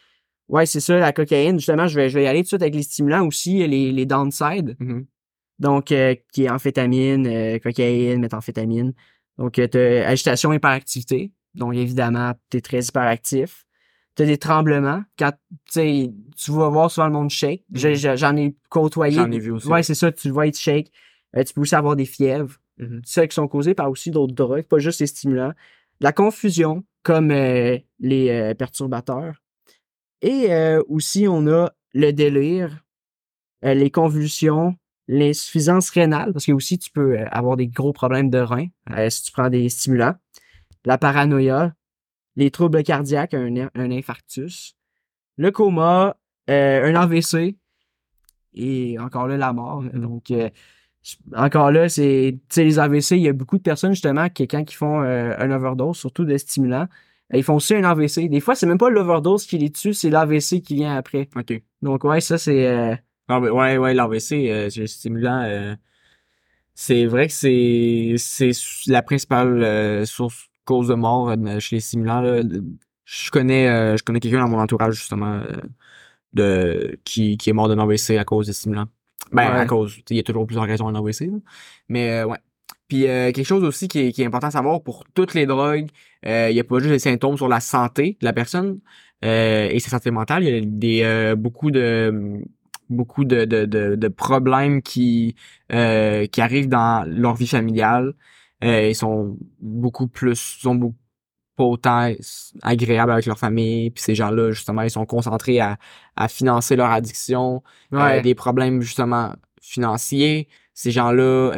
[0.47, 1.59] Ouais, c'est ça, la cocaïne.
[1.59, 3.91] Justement, je vais, je vais y aller tout de suite avec les stimulants aussi, les,
[3.91, 4.75] les downsides.
[4.79, 5.05] Mm-hmm.
[5.59, 8.93] Donc, euh, qui est amphétamine, euh, cocaïne, méthamphétamine.
[9.37, 11.31] Donc, euh, tu as agitation, hyperactivité.
[11.53, 13.65] Donc, évidemment, tu es très hyperactif.
[14.15, 15.03] Tu as des tremblements.
[15.17, 15.33] Quand
[15.71, 17.63] tu vas voir souvent le monde shake.
[17.73, 18.15] Mm-hmm.
[18.17, 19.15] J'en ai côtoyé.
[19.15, 19.67] J'en ai vu aussi.
[19.67, 20.11] Ouais, c'est ça.
[20.11, 20.91] Tu vois, il shake.
[21.45, 22.55] tu peux aussi avoir des fièvres.
[22.77, 25.53] Mm Ça qui sont causées par aussi d'autres drogues, pas juste les stimulants.
[25.99, 29.41] La confusion, comme les perturbateurs.
[30.21, 30.49] Et
[30.87, 32.85] aussi, on a le délire,
[33.63, 34.75] les convulsions,
[35.11, 39.09] l'insuffisance rénale, parce que aussi tu peux euh, avoir des gros problèmes de rein euh,
[39.09, 40.13] si tu prends des stimulants,
[40.85, 41.73] la paranoïa,
[42.35, 44.75] les troubles cardiaques, un, un infarctus,
[45.37, 46.15] le coma,
[46.51, 47.57] euh, un AVC
[48.53, 49.83] et encore là, la mort.
[49.93, 50.49] Donc, euh,
[51.35, 54.47] encore là, c'est, tu sais, les AVC, il y a beaucoup de personnes, justement, qui,
[54.47, 56.87] quand ils font un overdose, surtout de stimulants,
[57.33, 58.27] ils font aussi un AVC.
[58.29, 61.29] Des fois, c'est même pas l'overdose qui les tue, c'est l'AVC qui vient après.
[61.35, 61.61] OK.
[61.81, 62.99] Donc, ouais, ça, c'est...
[63.29, 65.41] Ah, ouais, ouais, l'AVC, euh, c'est stimulant.
[65.43, 65.75] euh,
[66.73, 68.51] c'est vrai que c'est c'est
[68.87, 72.21] la principale euh, source cause de mort euh, chez les stimulants.
[72.21, 72.41] là.
[73.05, 75.41] Je connais je connais quelqu'un dans mon entourage justement
[76.33, 78.87] de qui, qui est mort d'un AVC à cause des stimulants.
[79.31, 79.59] Ben Ouais.
[79.59, 81.21] à cause, il y a toujours plusieurs raisons à un AVC.
[81.27, 81.37] là.
[81.89, 82.37] Mais ouais.
[82.87, 85.45] Puis euh, quelque chose aussi qui est, qui est important à savoir pour toutes les
[85.45, 85.87] drogues,
[86.25, 88.79] euh, il y a pas juste des symptômes sur la santé de la personne
[89.25, 92.41] euh, et sa santé mentale, il y a des beaucoup de
[92.89, 95.35] beaucoup de, de, de, de problèmes qui
[95.71, 98.13] euh, qui arrivent dans leur vie familiale.
[98.63, 100.95] Euh, ils sont beaucoup plus sont beaucoup
[101.55, 102.09] pas autant
[102.61, 103.89] agréables avec leur famille.
[103.91, 105.77] Puis ces gens-là, justement, ils sont concentrés à,
[106.15, 107.63] à financer leur addiction,
[108.17, 110.47] euh, des problèmes justement financiers.
[110.73, 111.51] Ces gens-là,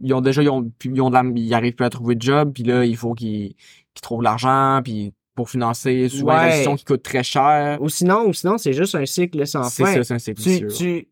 [0.00, 2.22] ils ont déjà, ils ont, ils ont de la- ils arrivent plus à trouver de
[2.22, 3.54] job, puis là, il faut qu'ils
[3.94, 6.46] qu'ils trouvent de l'argent, puis pour financer souvent Ouais.
[6.48, 7.78] des additions qui coûtent très cher.
[7.80, 9.94] Ou sinon, ou sinon c'est juste un cycle sans C'est fin.
[9.94, 10.68] ça, c'est un cycle tu, vicieux.
[10.68, 11.08] tu,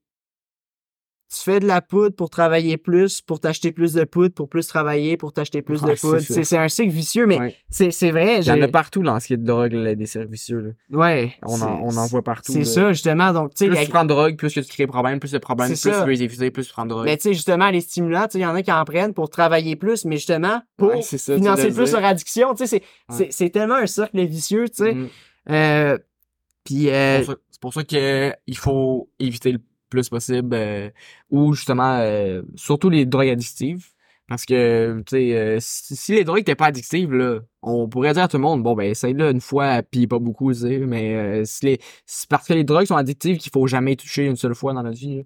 [1.35, 4.67] tu fais de la poudre pour travailler plus, pour t'acheter plus de poudre, pour plus
[4.67, 6.21] travailler, pour t'acheter plus de Ouais, c'est poudre.
[6.45, 7.57] C'est un cycle vicieux, mais Ouais.
[7.71, 8.41] c'est vrai.
[8.41, 10.61] Il y en a partout dans ce qui est de drogue, là, des servicieux.
[10.91, 10.99] Là.
[10.99, 11.35] Ouais.
[11.43, 12.53] On, en, on en voit partout.
[12.53, 13.33] C'est ça, justement.
[13.33, 15.39] Donc, tu sais, Plus tu prends de drogue, plus que tu crées problème, plus de
[15.39, 17.05] problème, plus tu veux les éviter, plus tu prends de drogue.
[17.07, 19.75] mais tu sais, justement, les stimulants, il y en a qui en prennent pour travailler
[19.77, 22.55] plus, mais justement, pour Ouais, ça, financer plus leur addiction.
[22.55, 22.83] Tu sais,
[23.31, 24.95] c'est- tellement un cercle vicieux, tu sais.
[24.95, 25.09] Mhm.
[25.51, 25.99] Euh,
[26.65, 27.19] Puis, euh,
[27.51, 29.59] C'est pour ça- ça que il faut éviter le
[29.93, 30.91] plus possible euh,
[31.31, 33.87] ou justement euh, surtout les drogues addictives
[34.29, 38.23] parce que tu sais euh, si, les drogues n'étaient pas addictives là on pourrait dire
[38.25, 41.45] à tout le monde bon ben essaye-le une fois puis pas beaucoup tu sais mais
[41.45, 44.55] si les c'est parce que les drogues sont addictives qu'il faut jamais toucher une seule
[44.55, 45.23] fois dans notre vie là.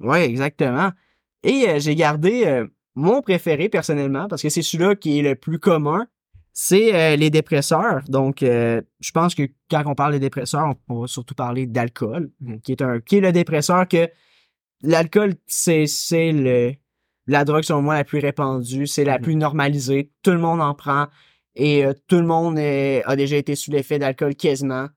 [0.00, 0.92] Ouais, exactement.
[1.42, 6.06] Et j'ai gardé mon préféré personnellement parce que c'est celui-là qui est le plus commun.
[6.52, 8.02] C'est euh, les dépresseurs.
[8.08, 11.66] Donc, euh, je pense que quand on parle de dépresseurs, on, on va surtout parler
[11.66, 12.60] d'alcool, Mhm.
[12.60, 14.08] qui est un qui est le dépresseur que
[14.82, 16.72] l'alcool, c'est c'est le
[17.26, 19.22] la drogue selon moi la plus répandue, c'est la Mhm.
[19.22, 20.10] plus normalisée.
[20.22, 21.06] Tout le monde en prend
[21.54, 24.88] et euh, tout le monde euh, a déjà été sous l'effet d'alcool quasiment.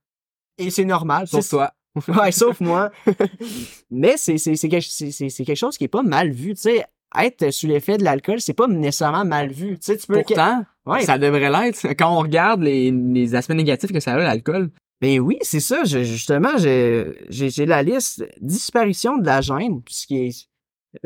[0.58, 1.28] Et c'est normal.
[1.28, 1.72] sauf C'est- toi
[2.08, 2.90] Ouais, sauf moi.
[3.92, 6.56] Mais c'est, quelque, c'est, c'est- c'est quelque chose qui est pas mal vu.
[6.56, 6.86] Tu sais,
[7.22, 9.72] être sous l'effet de l'alcool, c'est pas nécessairement mal vu.
[9.80, 10.22] Tu sais, tu peux.
[10.22, 14.18] pourtant ouais, ça devrait l'être quand on regarde les, les aspects négatifs que ça a
[14.18, 14.70] l'alcool
[15.02, 15.84] Ben oui, c'est ça.
[15.84, 18.26] Je- justement, j'ai, la liste.
[18.42, 20.48] Disparition de la gêne, ce qui est.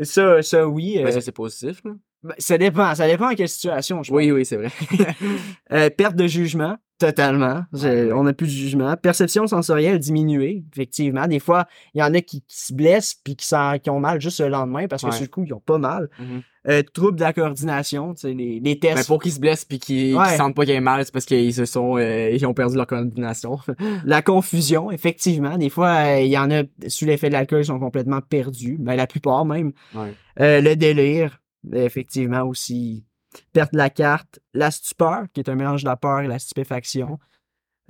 [0.04, 0.98] Ça, ça, oui.
[0.98, 1.92] euh, ben, ça c'est positif là.
[2.22, 2.94] ben, ça dépend.
[2.94, 4.16] Ça dépend en quelle situation, je pense.
[4.16, 4.70] oui oui c'est vrai
[5.72, 7.62] Euh, perte de jugement, totalement.
[7.72, 8.12] Je-.
[8.12, 8.96] On n'a plus de jugement.
[8.96, 11.26] Perception sensorielle diminuée, effectivement.
[11.26, 13.46] Des fois, il y en a qui, qui se blessent puis qui,
[13.82, 15.12] qui ont mal juste le lendemain parce que Ouais.
[15.12, 16.08] sur le coup, ils ont pas mal.
[16.18, 16.42] Mhm.
[16.68, 18.96] Euh, troubles de la coordination, tu sais, les, les tests.
[18.96, 20.24] Ben, pour qu'ils se blessent puis qu'ils Ouais.
[20.28, 22.52] qu'ils sentent pas qu'il y a mal, c'est parce qu'ils se sont euh, ils ont
[22.52, 23.58] perdu leur coordination.
[24.04, 25.56] La confusion, effectivement.
[25.56, 28.76] Des fois, euh, il y en a sous l'effet de l'alcool, ils sont complètement perdus.
[28.78, 29.72] Ben, la plupart même.
[29.94, 30.12] Ouais.
[30.38, 31.40] Le délire,
[31.72, 33.04] effectivement aussi.
[33.52, 34.40] Perte de la carte.
[34.54, 37.18] La stupeur, qui est un mélange de la peur et la stupéfaction.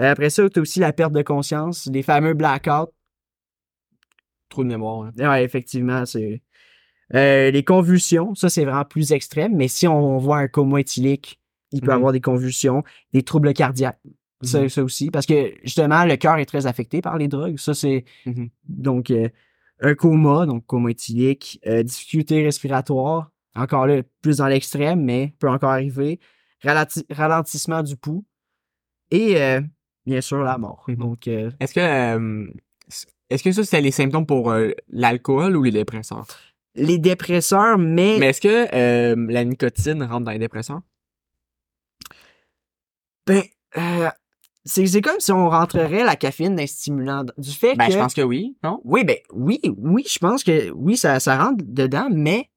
[0.00, 2.92] Euh, après ça, tu as aussi la perte de conscience, les fameux blackouts.
[4.48, 5.06] Trop de mémoire.
[5.18, 5.28] hein.
[5.30, 6.42] Ouais, effectivement, c'est.
[7.14, 11.40] Euh, les convulsions, ça c'est vraiment plus extrême, mais si on voit un coma éthylique,
[11.72, 11.92] il peut Mhm.
[11.96, 12.82] avoir des convulsions,
[13.14, 14.00] des troubles cardiaques.
[14.42, 14.68] Ça, Mhm.
[14.68, 15.10] ça aussi.
[15.10, 17.58] Parce que justement, le cœur est très affecté par les drogues.
[17.58, 18.04] Ça, c'est.
[18.26, 18.50] Mhm.
[18.68, 19.28] Donc, euh,
[19.80, 25.48] un coma, donc coma éthylique, euh, difficulté respiratoire, encore là, plus dans l'extrême, mais peut
[25.48, 26.20] encore arriver.
[26.62, 28.24] Ralenti- ralentissement du pouls.
[29.10, 29.60] Et euh,
[30.06, 30.84] bien sûr, la mort.
[30.88, 30.96] Mhm.
[30.96, 32.46] Donc, euh, Est-ce que euh,
[33.30, 36.26] est-ce que ça c'est les symptômes pour euh, l'alcool ou les dépresseurs?
[36.74, 40.80] les dépresseurs, mais, Mais est-ce que euh, la nicotine rentre dans les dépresseurs?
[43.26, 43.42] ben,
[43.76, 44.08] euh,
[44.64, 47.24] c'est comme si on rentrerait la caféine d'un stimulant.
[47.36, 47.92] Du fait Ben que.
[47.92, 48.80] je pense que oui, non?
[48.84, 52.48] Oui, ben, oui, oui, je pense que oui, ça, ça rentre dedans, mais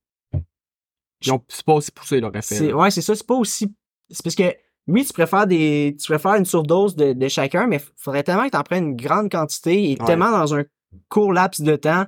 [1.22, 2.74] c'est pas aussi poussé leur effet.
[2.74, 3.74] ouais, c'est ça, c'est pas aussi.
[4.10, 4.54] C'est parce que,
[4.88, 8.50] oui, tu préfères des, tu préfères une surdose de, de chacun, mais faudrait tellement que
[8.52, 10.06] t'en prennes une grande quantité et Ouais.
[10.06, 10.64] tellement dans un
[11.10, 12.06] court laps de temps.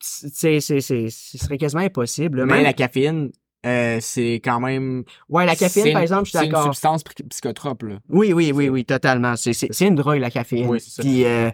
[0.00, 2.38] C'est, c'est, c'est, ce serait quasiment impossible.
[2.40, 2.46] là.
[2.46, 3.30] Mais Même- la caféine,
[3.64, 5.04] euh, c'est quand même.
[5.30, 6.66] ouais, la caféine, par exemple, je suis C'est une d'accord.
[6.66, 7.98] substance psy- psychotrope, là.
[8.10, 9.36] Oui, oui, oui, oui, totalement.
[9.36, 10.68] C'est, c'est, c'est une drogue, la caféine.
[10.68, 11.02] Oui, c'est ça.
[11.02, 11.50] Puis, euh,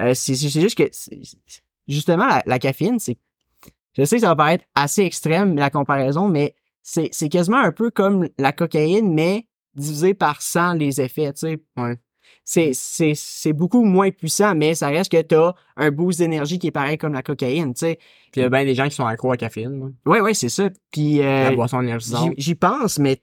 [0.00, 0.84] euh, c'est, juste que,
[1.86, 3.18] justement, la, la caféine, c'est,
[3.96, 7.72] je sais que ça va paraître assez extrême, la comparaison, mais c'est, c'est quasiment un
[7.72, 11.58] peu comme la cocaïne, mais divisé par 100 les effets, tu sais.
[11.76, 11.96] Ouais.
[12.44, 16.68] c'est, c'est, c'est beaucoup moins puissant, mais ça reste que t'as un boost d'énergie qui
[16.68, 17.96] est pareil comme la cocaïne, tu sais.
[18.32, 19.80] Puis il y a bien des gens qui sont accros à la caféine.
[19.80, 20.12] là.
[20.12, 20.68] Ouais, ouais, c'est ça.
[20.90, 22.32] Puis euh, la boisson énergisante.
[22.36, 23.22] j'y, j'y pense, mais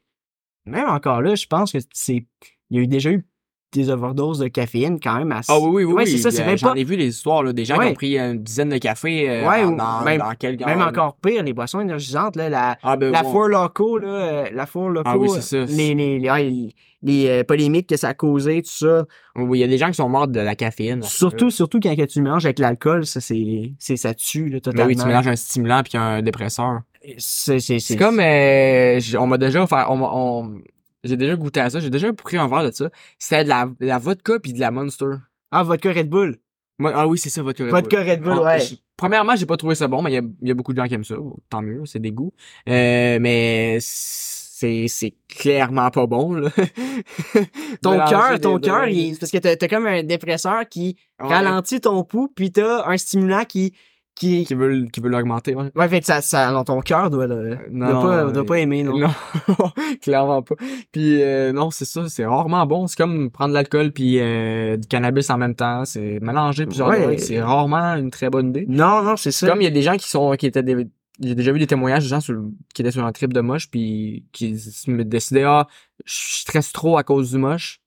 [0.65, 2.25] même encore là, je pense que c'est,
[2.69, 3.25] il y a eu déjà eu
[3.73, 5.51] des overdoses de caféine quand même assez.
[5.51, 5.93] Ah oui, oui, oui.
[5.93, 6.11] Ouais, oui.
[6.11, 8.17] c'est ça, c'est Euh, J'en ai vu des histoires, là, des gens qui ont pris
[8.17, 11.53] une dizaine de cafés euh, Ouais, dans, dans, même- dans quelques Même encore pire, les
[11.53, 13.23] boissons énergisantes, là, la, Ah, ben, la.
[13.23, 15.59] Four Loco, là, euh, la Four Loco, Ah oui, ça.
[15.65, 19.05] les, les, les, les- les, euh, polémiques que ça a causé, tout ça.
[19.35, 21.01] Oui, il y a des gens qui sont morts de la caféine.
[21.01, 24.85] Surtout, surtout quand que tu mélanges avec l'alcool, ça, c'est, ça tue, là, totalement.
[24.87, 26.81] oui, tu mélanges un stimulant puis un dépresseur.
[27.17, 30.61] C'est, comme, euh, on m'a déjà offert, on, on-
[31.03, 32.89] j'ai déjà goûté à ça, j'ai déjà pris un verre de ça.
[33.19, 35.13] C'était de la, de la vodka puis de la Monster.
[35.51, 36.37] Ah, vodka Red Bull.
[36.79, 37.63] Moi, ah oui, c'est ça, vodka.
[37.63, 38.09] Red Vodka Bull.
[38.09, 38.63] Red Bull, Ah, ouais.
[38.97, 40.81] Premièrement, j'ai pas trouvé ça bon, mais il y a, il y a beaucoup de
[40.81, 41.15] gens qui aiment ça.
[41.49, 42.33] Tant mieux, c'est des goûts.
[42.69, 46.49] Euh, mais c'est, c'est clairement pas bon, là.
[47.81, 48.85] Ton cœur, ton cœur,
[49.19, 52.97] parce que t'as, t'as comme un dépresseur qui Ouais, ralentit ton pouls, puis t'as un
[52.97, 53.73] stimulant qui,
[54.21, 55.71] qui, Qui veut, qui veut l'augmenter, ouais.
[55.75, 58.45] ouais, fait que ça, ça, non, ton cœur doit, le, Non, doit pas, euh, doit
[58.45, 58.95] pas aimer, non.
[58.99, 59.09] Non,
[60.01, 60.53] clairement pas.
[60.91, 62.85] Puis euh, non, c'est ça, c'est rarement bon.
[62.85, 65.85] C'est comme prendre de l'alcool puis euh, du cannabis en même temps.
[65.85, 67.01] C'est mélanger plusieurs Ouais.
[67.01, 67.17] drogues.
[67.17, 68.65] C'est rarement une très bonne idée.
[68.69, 69.47] Non, non, c'est ça.
[69.47, 70.87] Comme il y a des gens qui sont qui étaient des
[71.19, 72.35] j'ai déjà vu des témoignages de gens sur,
[72.75, 74.55] qui étaient sur un trip de moche puis qui
[74.87, 75.67] me décidaient ah
[76.05, 77.79] je stresse trop à cause du moche.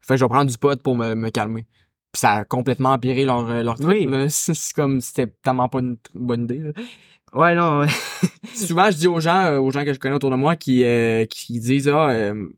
[0.00, 1.66] Fait que je vais prendre du pot pour me, me calmer.
[2.12, 4.10] Puis ça a complètement empiré leur euh, leur trip.
[4.10, 4.26] Oui.
[4.30, 6.58] C'est comme c'était tellement pas une bonne idée.
[6.58, 6.72] là.
[7.32, 7.86] Ouais, non,
[8.54, 10.82] souvent je dis aux gens euh, aux gens que je connais autour de moi qui
[10.84, 12.48] euh, qui disent ah euh,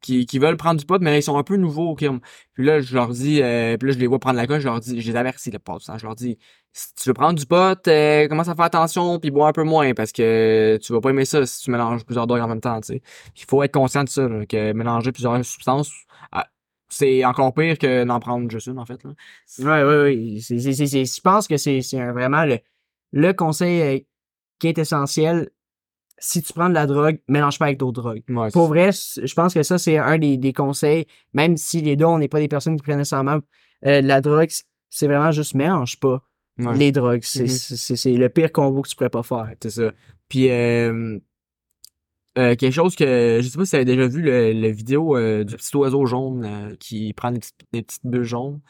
[0.00, 2.20] qui, qui, veulent prendre du pot mais ils sont un peu nouveaux au Kim.
[2.54, 4.66] Puis là je leur dis euh, puis là je les vois prendre la coche, je
[4.66, 6.38] leur dis je les avertis le pas je leur dis
[6.72, 9.62] si tu veux prendre du pot, euh, commence à faire attention puis bois un peu
[9.62, 12.60] moins parce que tu vas pas aimer ça si tu mélanges plusieurs drogues en même
[12.60, 13.02] temps, tu sais.
[13.36, 15.92] Il faut être conscient de ça là, que mélanger plusieurs substances
[16.32, 16.48] ah,
[16.88, 19.10] c'est encore pire que d'en prendre juste une en fait là.
[19.58, 20.38] Ouais, ouais, ouais.
[20.40, 21.80] C'est, c'est, c'est, c'est- je pense que c'est,
[22.12, 22.58] vraiment le,
[23.12, 23.98] le conseil euh,
[24.58, 25.50] qui est essentiel.
[26.18, 28.22] Si tu prends de la drogue, mélange pas avec d'autres drogues.
[28.28, 31.96] Ouais, Pour vrai, je pense que ça, c'est un des, des conseils, même si les
[31.96, 33.40] deux, on n'est pas des personnes qui prennent nécessairement
[33.84, 34.48] euh, de la drogue,
[34.90, 36.22] c'est vraiment juste mélange pas
[36.56, 36.76] Ouais.
[36.76, 37.22] les drogues.
[37.24, 37.48] C'est, Mhm.
[37.48, 39.52] c'est, c'est- c'est le pire combo que tu pourrais pas faire.
[39.60, 39.92] C'est ça.
[40.28, 41.18] Puis euh,
[42.36, 45.44] euh, quelque chose que je sais pas si tu avais déjà vu le, vidéo euh,
[45.44, 47.40] du petit oiseau jaune euh, qui prend des
[47.72, 48.60] petites, bulles jaunes.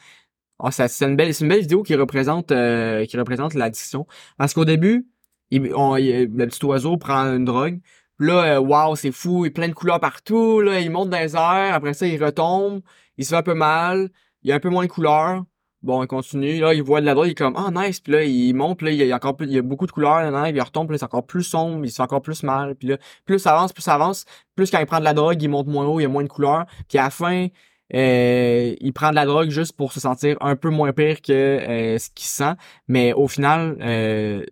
[0.59, 4.07] Ah, ça, c'est une belle, c'est une belle vidéo qui représente qui représente l'addiction.
[4.39, 5.09] Parce qu'au début,
[5.51, 7.81] le petit oiseau prend une drogue.
[8.21, 10.61] Là, wow, c'est fou, il y a plein de couleurs partout.
[10.61, 11.75] Là, il monte dans les airs.
[11.75, 12.83] Après ça, il retombe.
[13.19, 14.11] Il se fait un peu mal.
[14.43, 15.45] Il y a un peu moins de couleurs.
[15.85, 16.61] Bon, il continue.
[16.61, 17.27] Là, il voit de la drogue.
[17.27, 18.01] Il est comme, ah, nice.
[18.01, 18.81] Puis là, il monte.
[18.81, 20.31] Là, il y a encore plus, il y a beaucoup de couleurs.
[20.31, 20.91] Là, il retombe.
[20.91, 21.85] Là, c'est encore plus sombre.
[21.85, 22.75] Il se fait encore plus mal.
[22.75, 24.25] Puis là, plus ça avance, plus ça avance.
[24.57, 26.01] Plus quand il prend de la drogue, il monte moins haut.
[26.01, 26.65] Il y a moins de couleurs.
[26.89, 27.49] Puis à la fin,
[27.95, 31.33] euh, il prend de la drogue juste pour se sentir un peu moins pire que
[31.33, 32.55] euh, ce qu'il sent.
[32.89, 34.43] Mais au final, euh,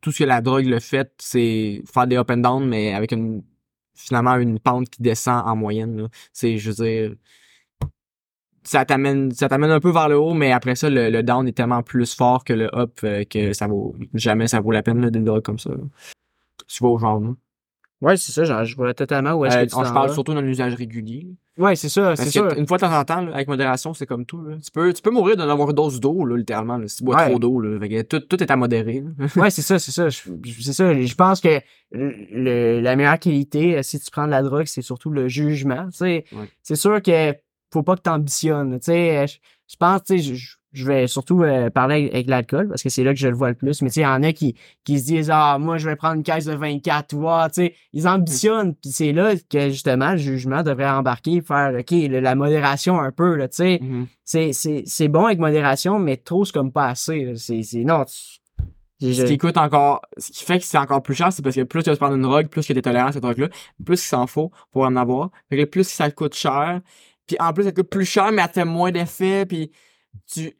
[0.00, 3.10] tout ce que la drogue le fait, c'est faire des up and down, mais avec
[3.10, 3.42] une
[3.94, 6.08] finalement une pente qui descend en moyenne.
[6.32, 7.16] C'est, je veux dire,
[8.64, 11.46] ça t'amène, ça t'amène un peu vers le haut, mais après ça, le, le down
[11.48, 14.82] est tellement plus fort que le up euh, que ça vaut jamais ça vaut la
[14.82, 15.70] peine d'une drogue comme ça.
[16.68, 17.30] Tu vas au genre, là.
[18.00, 20.12] Ouais, c'est ça, genre, je vois totalement où est-ce Euh, que tu on- je parle
[20.12, 21.28] surtout d'un usage régulier.
[21.58, 22.48] Ouais, c'est ça, c'est ça.
[22.56, 24.42] une fois de temps en temps, là, avec modération, c'est comme tout.
[24.42, 24.56] Là.
[24.64, 27.04] Tu peux, tu peux mourir d'en avoir une dose d'eau, là, littéralement, là, si tu
[27.04, 27.28] bois Ouais.
[27.28, 27.60] trop d'eau.
[27.60, 27.78] Là.
[27.78, 29.04] Fait que tout, tout est à modérer.
[29.36, 30.08] Ouais, c'est ça, c'est ça.
[30.10, 30.94] C'est ça.
[30.94, 31.60] Je pense que
[31.92, 35.88] le, la meilleure qualité, euh, si tu prends de la drogue, c'est surtout le jugement.
[36.00, 36.24] Ouais.
[36.62, 37.32] c'est sûr que
[37.72, 38.78] faut pas que t'ambitionnes.
[38.78, 39.34] Tu sais, euh, je,
[39.68, 40.34] je pense, tu sais,
[40.72, 43.34] je, vais surtout euh, parler avec, avec l'alcool parce que c'est là que je le
[43.34, 43.82] vois le plus.
[43.82, 44.54] Mais tu sais, il y en a qui,
[44.84, 47.52] qui se disent ah moi je vais prendre une caisse de 24 watts.
[47.54, 48.74] Tu sais, ils ambitionnent.
[48.74, 53.12] Puis c'est là que justement le jugement devrait embarquer, faire ok le- la modération un
[53.12, 53.48] peu là.
[53.48, 54.06] Tu sais, Mhm.
[54.24, 57.34] c'est c'est c'est bon avec modération, mais trop c'est comme pas assez.
[57.36, 58.04] C'est non.
[58.04, 61.56] tu- Ce qui coûte encore, ce qui fait que c'est encore plus cher, c'est parce
[61.56, 63.48] que plus tu vas te prendre une drogue, plus que t'es tolérant à cette drogue-là,
[63.84, 65.30] plus il s'en faut pour en avoir.
[65.50, 66.80] Fait que plus ça te coûte cher.
[67.32, 69.70] Puis en plus, te coûte plus cher, mais elle fait moins d'effet, puis
[70.26, 70.52] tu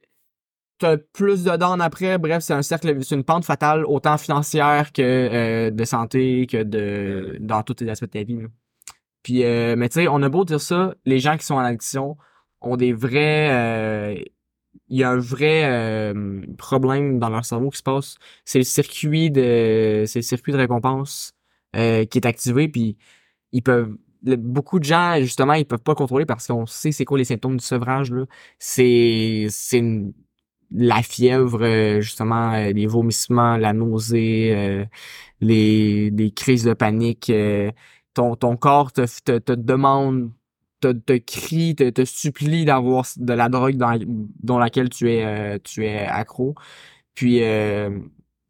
[0.80, 2.16] as plus de dons après.
[2.16, 6.62] Bref, c'est un cercle, c'est une pente fatale, autant financière que euh, de santé, que
[6.62, 8.40] de dans tous les aspects de ta vie.
[8.40, 8.48] là.
[9.22, 11.58] Puis, euh, mais tu sais, on a beau dire ça, les gens qui sont en
[11.58, 12.16] addiction
[12.62, 13.50] ont des vrais...
[13.52, 14.24] euh,
[14.88, 18.16] il y a un vrai euh, problème dans leur cerveau qui se passe.
[18.46, 20.04] C'est le circuit de...
[20.06, 21.34] C'est le circuit de récompense
[21.76, 22.96] euh, qui est activé, puis
[23.52, 23.94] ils peuvent...
[24.22, 27.56] beaucoup de gens, justement, ils peuvent pas contrôler parce qu'on sait c'est quoi les symptômes
[27.56, 28.12] du sevrage.
[28.58, 29.48] C'est...
[30.74, 34.86] La fièvre, euh, justement, euh, les vomissements, la nausée, euh,
[35.40, 37.30] les des crises de panique.
[38.14, 40.30] ton, ton corps te, te, te demande
[40.80, 43.98] te, te crie, te, te supplie d'avoir de la drogue dans,
[44.42, 46.54] dans laquelle tu es, tu es accro.
[47.14, 47.40] Puis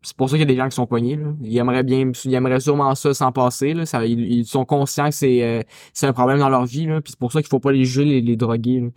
[0.03, 1.17] c'est pour ça qu'il y a des gens qui sont poignés.
[1.17, 1.33] Là.
[1.43, 3.73] Ils aimeraient bien, ils aimeraient sûrement ça s'en passer.
[3.75, 3.87] Là.
[3.87, 5.63] Ça, ils, ils sont conscients que c'est euh,
[5.93, 6.87] c'est un problème dans leur vie.
[6.87, 7.01] Là.
[7.01, 8.81] Puis c'est pour ça qu'il faut pas les juger, les, les droguer.
[8.81, 8.89] Là.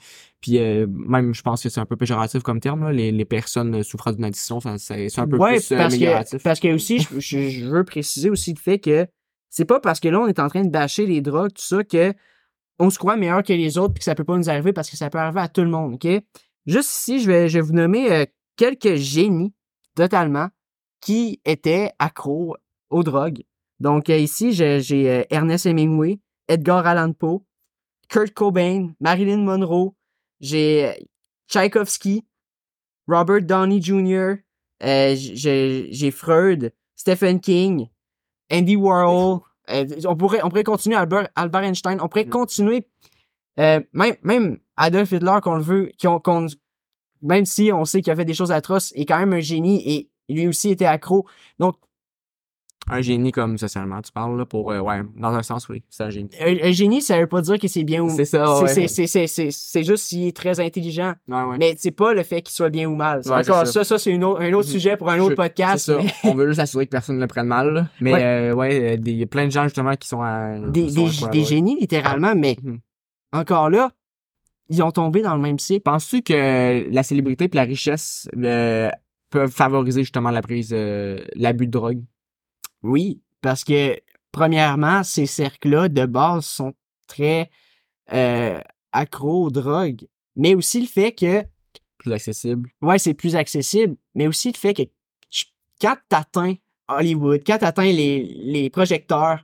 [0.42, 2.84] Puis euh, même, je pense que c'est un peu péjoratif comme terme.
[2.84, 2.92] Là.
[2.92, 6.38] Les, les personnes souffrant d'une addiction, c'est un peu ouais, plus euh, parce amélioratif.
[6.40, 9.08] que, parce que aussi, je, je- je veux préciser aussi le fait que
[9.50, 11.84] c'est pas parce que là, on est en train de bâcher les drogues, tout ça,
[11.84, 12.14] que
[12.78, 14.90] on se croit meilleur que les autres puis que ça peut pas nous arriver parce
[14.90, 16.08] que ça peut arriver à tout le monde, OK?
[16.66, 18.26] Juste ici, je vais, je vais vous nommer euh,
[18.58, 19.54] quelques génies,
[19.96, 20.48] totalement,
[21.02, 22.56] qui étaient accros
[22.90, 23.44] aux drogues.
[23.80, 27.44] Donc, euh, ici, j'ai euh, Ernest Hemingway, Edgar Allan Poe,
[28.10, 29.94] Kurt Cobain, Marilyn Monroe,
[30.40, 30.94] j'ai euh,
[31.50, 32.26] Tchaïkovski,
[33.08, 34.36] Robert Downey Jr.,
[34.84, 37.88] euh, j'ai Freud, Stephen King,
[38.52, 39.40] Andy Warhol.
[39.70, 42.00] euh, on, pourrait, on pourrait continuer Albert, Albert Einstein.
[42.02, 42.30] On pourrait Mm.
[42.30, 42.88] continuer
[43.60, 46.48] euh, même, même Adolf Hitler qu'on le veut, qu'on,
[47.22, 49.82] même si on sait qu'il a fait des choses atroces, est quand même un génie
[49.90, 51.26] et lui aussi était accro.
[51.60, 51.76] Donc,
[52.88, 56.04] Un génie comme socialement, tu parles, là, pour, euh, ouais, dans un sens, oui, c'est
[56.04, 56.30] un génie.
[56.40, 59.28] un, un génie, ça veut pas dire que c'est bien ou C'est ça, c'est, ouais.
[59.28, 61.14] c'est, juste s'il est très intelligent.
[61.28, 61.58] Ouais, ouais.
[61.58, 63.22] Mais c'est pas le fait qu'il soit bien ou mal.
[63.26, 63.66] Ouais, Encore ça.
[63.66, 65.86] ça, ça, c'est une autre- un autre sujet pour un autre Je- podcast.
[65.86, 66.14] C'est ça.
[66.26, 67.74] On veut juste assurer que personne ne le prenne mal.
[67.74, 67.88] là.
[68.02, 68.24] Mais Ouais.
[68.24, 70.60] euh, ouais, euh, il y a plein de gens justement qui sont à.
[70.60, 72.78] des, sont des, à génies, littéralement, mais Mhm.
[73.34, 73.90] encore là,
[74.70, 75.82] ils ont tombé dans le même cycle.
[75.82, 78.90] Penses-tu que la célébrité et la richesse euh,
[79.36, 82.02] peuvent favoriser justement la prise, euh, l'abus de drogue?
[82.84, 84.00] Oui, parce que,
[84.32, 86.74] premièrement, ces cercles-là, de base, sont
[87.08, 87.50] très
[88.14, 88.60] euh,
[88.94, 90.08] accros aux drogues.
[90.38, 91.44] Mais aussi le fait que,
[91.98, 92.70] Plus accessible.
[92.82, 94.84] ouais, c'est plus accessible, mais aussi le fait que
[95.82, 96.56] quand t'atteins
[96.88, 99.44] Hollywood, quand t'atteins les, les projecteurs,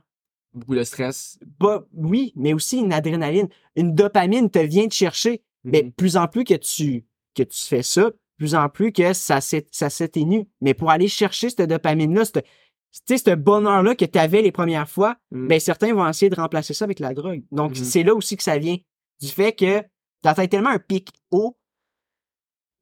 [0.54, 1.38] Beaucoup de stress.
[1.58, 5.42] bah, oui, mais aussi une adrénaline, une dopamine te vient te chercher.
[5.64, 5.92] Mais Mhm.
[5.92, 8.10] plus en plus que tu, que tu fais ça,
[8.42, 10.48] plus en plus que ça, s'atténue.
[10.60, 12.44] Mais pour aller chercher cette dopamine-là, cette-
[12.90, 15.46] ce bonheur-là que tu avais les premières fois, Mhm.
[15.46, 17.44] ben certains vont essayer de remplacer ça avec la drogue.
[17.52, 17.84] Donc, Mhm.
[17.84, 18.78] c'est là aussi que ça vient.
[19.20, 21.56] Du fait que tu tellement un pic haut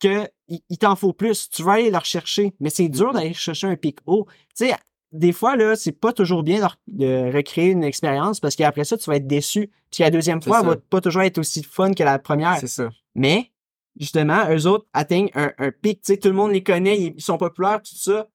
[0.00, 1.50] que il, t'en faut plus.
[1.50, 2.54] Tu vas aller le rechercher.
[2.58, 4.26] Mais c'est dur d'aller chercher un pic haut.
[4.56, 4.74] Tu sais,
[5.12, 8.84] des fois, là, c'est pas toujours bien de, re- de recréer une expérience parce qu'après
[8.84, 9.70] ça, tu vas être déçu.
[9.92, 10.70] Puis la deuxième fois, elle ça.
[10.70, 12.56] va pas toujours être aussi fun que la première.
[12.58, 12.88] C'est ça.
[13.14, 13.50] Mais,
[13.98, 16.02] justement, eux autres atteignent un, un pic.
[16.02, 18.28] Tu sais, tout le monde les connaît, ils, sont populaires, tout ça.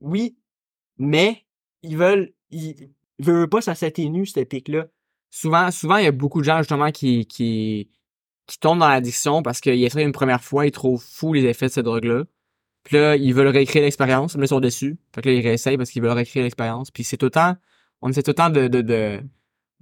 [0.00, 0.36] Oui,
[0.98, 1.44] mais
[1.82, 4.86] ils veulent, ils, veulent pas, ça s'atténue, ce pic-là.
[5.30, 7.90] Souvent, souvent, il y a beaucoup de gens justement qui, qui,
[8.46, 11.66] qui tombent dans l'addiction parce qu'ils essayent une première fois, ils trouvent fou les effets
[11.66, 12.24] de cette drogue-là.
[12.84, 14.98] Puis là, ils veulent réécrire l'expérience, mais ils sont déçus.
[15.14, 16.90] Fait que là, ils réessayent parce qu'ils veulent réécrire l'expérience.
[16.90, 17.56] Puis c'est temps,
[18.00, 19.20] on essaie tout de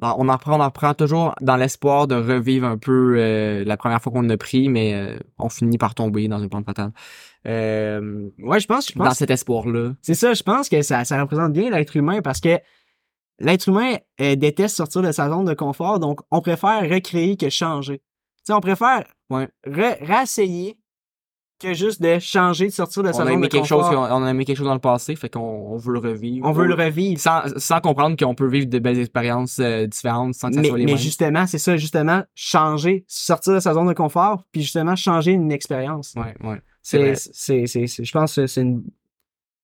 [0.02, 3.76] on en reprend, on en reprend toujours dans l'espoir de revivre un peu euh, la
[3.76, 6.92] première fois qu'on a pris, mais euh, on finit par tomber dans une pente fatale.
[7.46, 9.18] Euh, Ouais, je pense, je dans pense.
[9.18, 9.92] cet espoir-là.
[10.02, 12.59] C'est ça, je pense que ça, ça représente bien l'être humain parce que
[13.38, 17.48] l'être humain euh, déteste sortir de sa zone de confort, donc on préfère recréer que
[17.50, 17.98] changer.
[17.98, 18.04] Tu
[18.44, 19.48] sais, on préfère Ouais.
[19.64, 20.78] réessayer
[21.59, 24.09] que juste de changer, de sortir de sa zone de quelque chose, confort.
[24.09, 26.47] qu'on- on a aimé quelque chose dans le passé, fait qu'on on veut le revivre.
[26.47, 27.21] on veut le revivre.
[27.21, 30.69] sans, sans comprendre qu'on peut vivre de belles expériences euh, différentes sans que ça Mais,
[30.69, 31.01] soit les mais mêmes.
[31.01, 35.51] justement, c'est ça, justement, changer, sortir de sa zone de confort, puis justement changer une
[35.53, 36.14] expérience.
[36.16, 36.61] Ouais, ouais.
[36.83, 38.83] C'est, c'est, c'est- je pense que c'est une,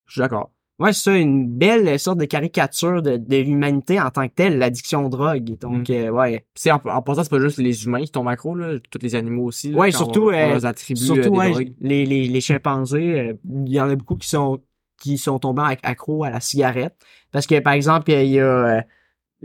[0.06, 0.50] Je suis d'accord.
[0.82, 4.58] Ouais, c'est ça, une belle sorte de caricature de, de l'humanité en tant que telle,
[4.58, 5.56] l'addiction aux drogues.
[5.58, 5.92] Donc, Mm.
[5.92, 6.44] euh, ouais.
[6.54, 9.14] Puis en, en passant, c'est pas juste les humains qui tombent accro, là, tous les
[9.14, 9.70] animaux aussi.
[9.70, 11.72] là, Ouais, surtout, on, on euh, attribue euh, Surtout, des ouais, drogues.
[11.80, 13.34] les, les, les chimpanzés, euh,
[13.66, 14.60] il y en a beaucoup qui sont,
[15.00, 16.94] qui sont tombés ac- accros à la cigarette.
[17.30, 18.44] Parce que, par exemple, il y a,
[18.78, 18.80] euh,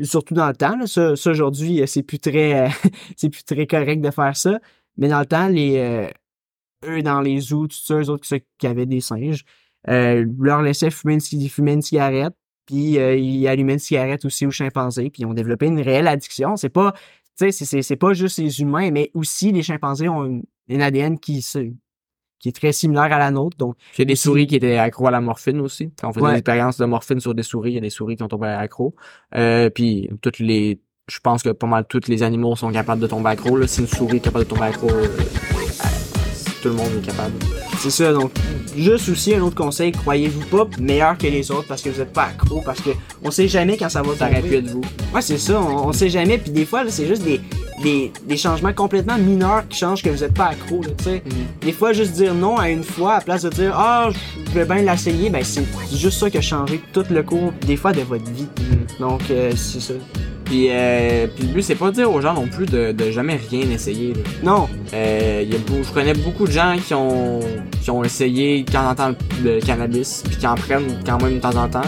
[0.03, 2.69] surtout dans le temps, là, ça, ça, aujourd'hui, euh, c'est plus très, euh,
[3.15, 4.59] c'est plus très correct de faire ça.
[4.97, 6.07] Mais dans le temps, les, euh,
[6.85, 9.43] eux, dans les zoos, tout ça, eux autres qui avaient des singes,
[9.89, 12.33] euh, leur laissaient fumer une, ci- fumer une cigarette,
[12.65, 16.07] puis euh, ils allumaient une cigarette aussi aux chimpanzés, puis ils ont développé une réelle
[16.07, 16.55] addiction.
[16.57, 16.99] C'est pas, tu
[17.35, 20.81] sais, c'est- c'est c'est pas juste les humains, mais aussi les chimpanzés ont une, une
[20.81, 21.45] ADN qui,
[22.39, 23.57] qui est très similaire à la nôtre.
[23.57, 25.91] Donc, il y a des souris qui étaient accros à la morphine aussi.
[25.99, 26.31] Quand on faisait Ouais.
[26.33, 28.47] des expériences de morphine sur des souris, il y a des souris qui ont tombé
[28.47, 28.93] accro.
[29.35, 33.07] Euh, puis toutes les je pense que pas mal tous les animaux sont capables de
[33.07, 33.55] tomber accro.
[33.55, 33.65] Là.
[33.65, 35.07] Si une souris est capable de tomber accro, euh,
[36.61, 37.33] tout le monde est capable.
[37.77, 38.13] C'est ça.
[38.13, 38.31] Donc,
[38.75, 42.13] juste aussi un autre conseil, croyez-vous pas meilleur que les autres parce que vous êtes
[42.13, 42.91] pas accro, parce que
[43.23, 44.81] on sait jamais quand ça va pu être vous.
[45.13, 46.37] Ouais, c'est ça, on, sait jamais.
[46.37, 47.41] Puis des fois, c'est juste des,
[47.81, 51.23] des, des changements complètement mineurs qui changent que vous êtes pas accro, là, tu sais.
[51.61, 54.09] Des fois, juste dire non à une fois, à place de dire «Ah,
[54.45, 55.63] je vais bien l'essayer», ben c'est
[55.95, 58.47] juste ça qui a changé tout le cours, des fois, de votre vie.
[58.99, 59.93] Donc, euh, c'est ça.
[60.45, 63.11] Puis, euh, puis le but, c'est pas de dire aux gens non plus de, de
[63.11, 64.13] jamais rien essayer.
[64.13, 64.21] là.
[64.43, 64.69] Non.
[64.93, 67.41] Euh, y a je connais beaucoup de gens qui ont,
[67.83, 69.11] qui ont essayé de temps en temps
[69.43, 71.81] le cannabis, puis qui en prennent quand même de temps en temps,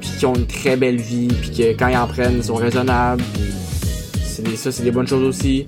[0.00, 2.56] puis qui ont une très belle vie, puis que quand ils en prennent, ils sont
[2.56, 3.42] raisonnables, puis
[4.42, 5.66] des, ça, c'est des bonnes choses aussi.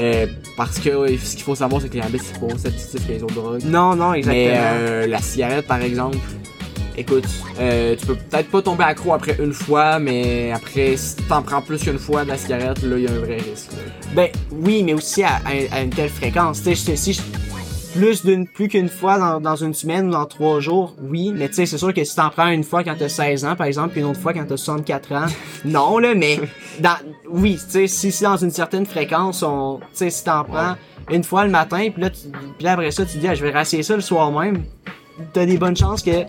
[0.00, 2.66] Euh, parce que ouais, ce qu'il faut savoir, c'est que le cannabis, c'est pas aussi
[2.66, 3.62] addictif que les autres drogues.
[3.64, 4.44] Non, non, exactement.
[4.46, 6.16] Mais euh, la cigarette, par exemple,
[6.96, 7.24] écoute,
[7.60, 11.60] euh, tu peux peut-être pas tomber accro après une fois, mais après, si t'en prends
[11.60, 13.72] plus qu'une fois de la cigarette, là, il y a un vrai risque.
[13.72, 13.78] là.
[14.14, 16.62] Ben oui, mais aussi à, à- à une telle fréquence.
[16.62, 17.20] Tu sais, je- si je-
[17.94, 21.48] plus d'une plus qu'une fois dans, dans une semaine ou dans trois jours, oui, mais
[21.48, 23.66] tu sais, c'est sûr que si t'en prends une fois quand t'as 16 ans, par
[23.66, 25.26] exemple, puis une autre fois quand t'as 64 ans,
[25.64, 26.40] non là, mais
[26.80, 26.96] dans
[27.28, 30.76] oui, tu sais, si, si dans une certaine fréquence, on, tu sais, si t'en prends
[31.10, 33.34] une fois le matin, puis là, tu, puis là après ça, tu te dis, ah,
[33.34, 34.64] je vais rasser ça le soir même,
[35.32, 36.24] t'as des bonnes chances que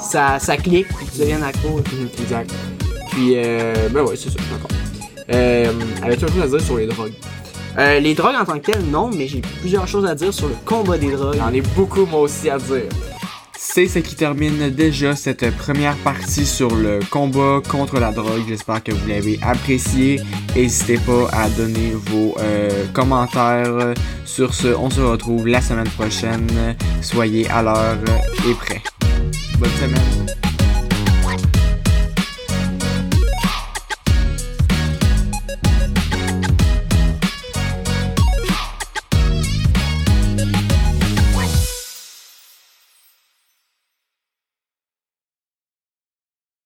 [0.00, 1.78] ça, ça clique, puis que tu deviennes accro.
[1.78, 2.52] Mhm, exact.
[3.10, 4.70] Puis, euh, ben ouais, c'est ça, d'accord.
[5.30, 7.12] Euh, avais-tu autre chose à dire sur les drogues?
[7.78, 10.48] Euh, les drogues en tant que telles, non, mais j'ai plusieurs choses à dire sur
[10.48, 11.36] le combat des drogues.
[11.38, 12.88] J'en ai beaucoup, moi aussi, à dire.
[13.58, 18.42] C'est ce qui termine déjà cette première partie sur le combat contre la drogue.
[18.46, 20.20] J'espère que vous l'avez apprécié.
[20.54, 23.94] N'hésitez pas à donner vos euh, commentaires.
[24.26, 26.48] Sur ce, on se retrouve la semaine prochaine.
[27.00, 27.96] Soyez à l'heure
[28.46, 28.82] et prêts.
[29.58, 30.51] Bonne semaine.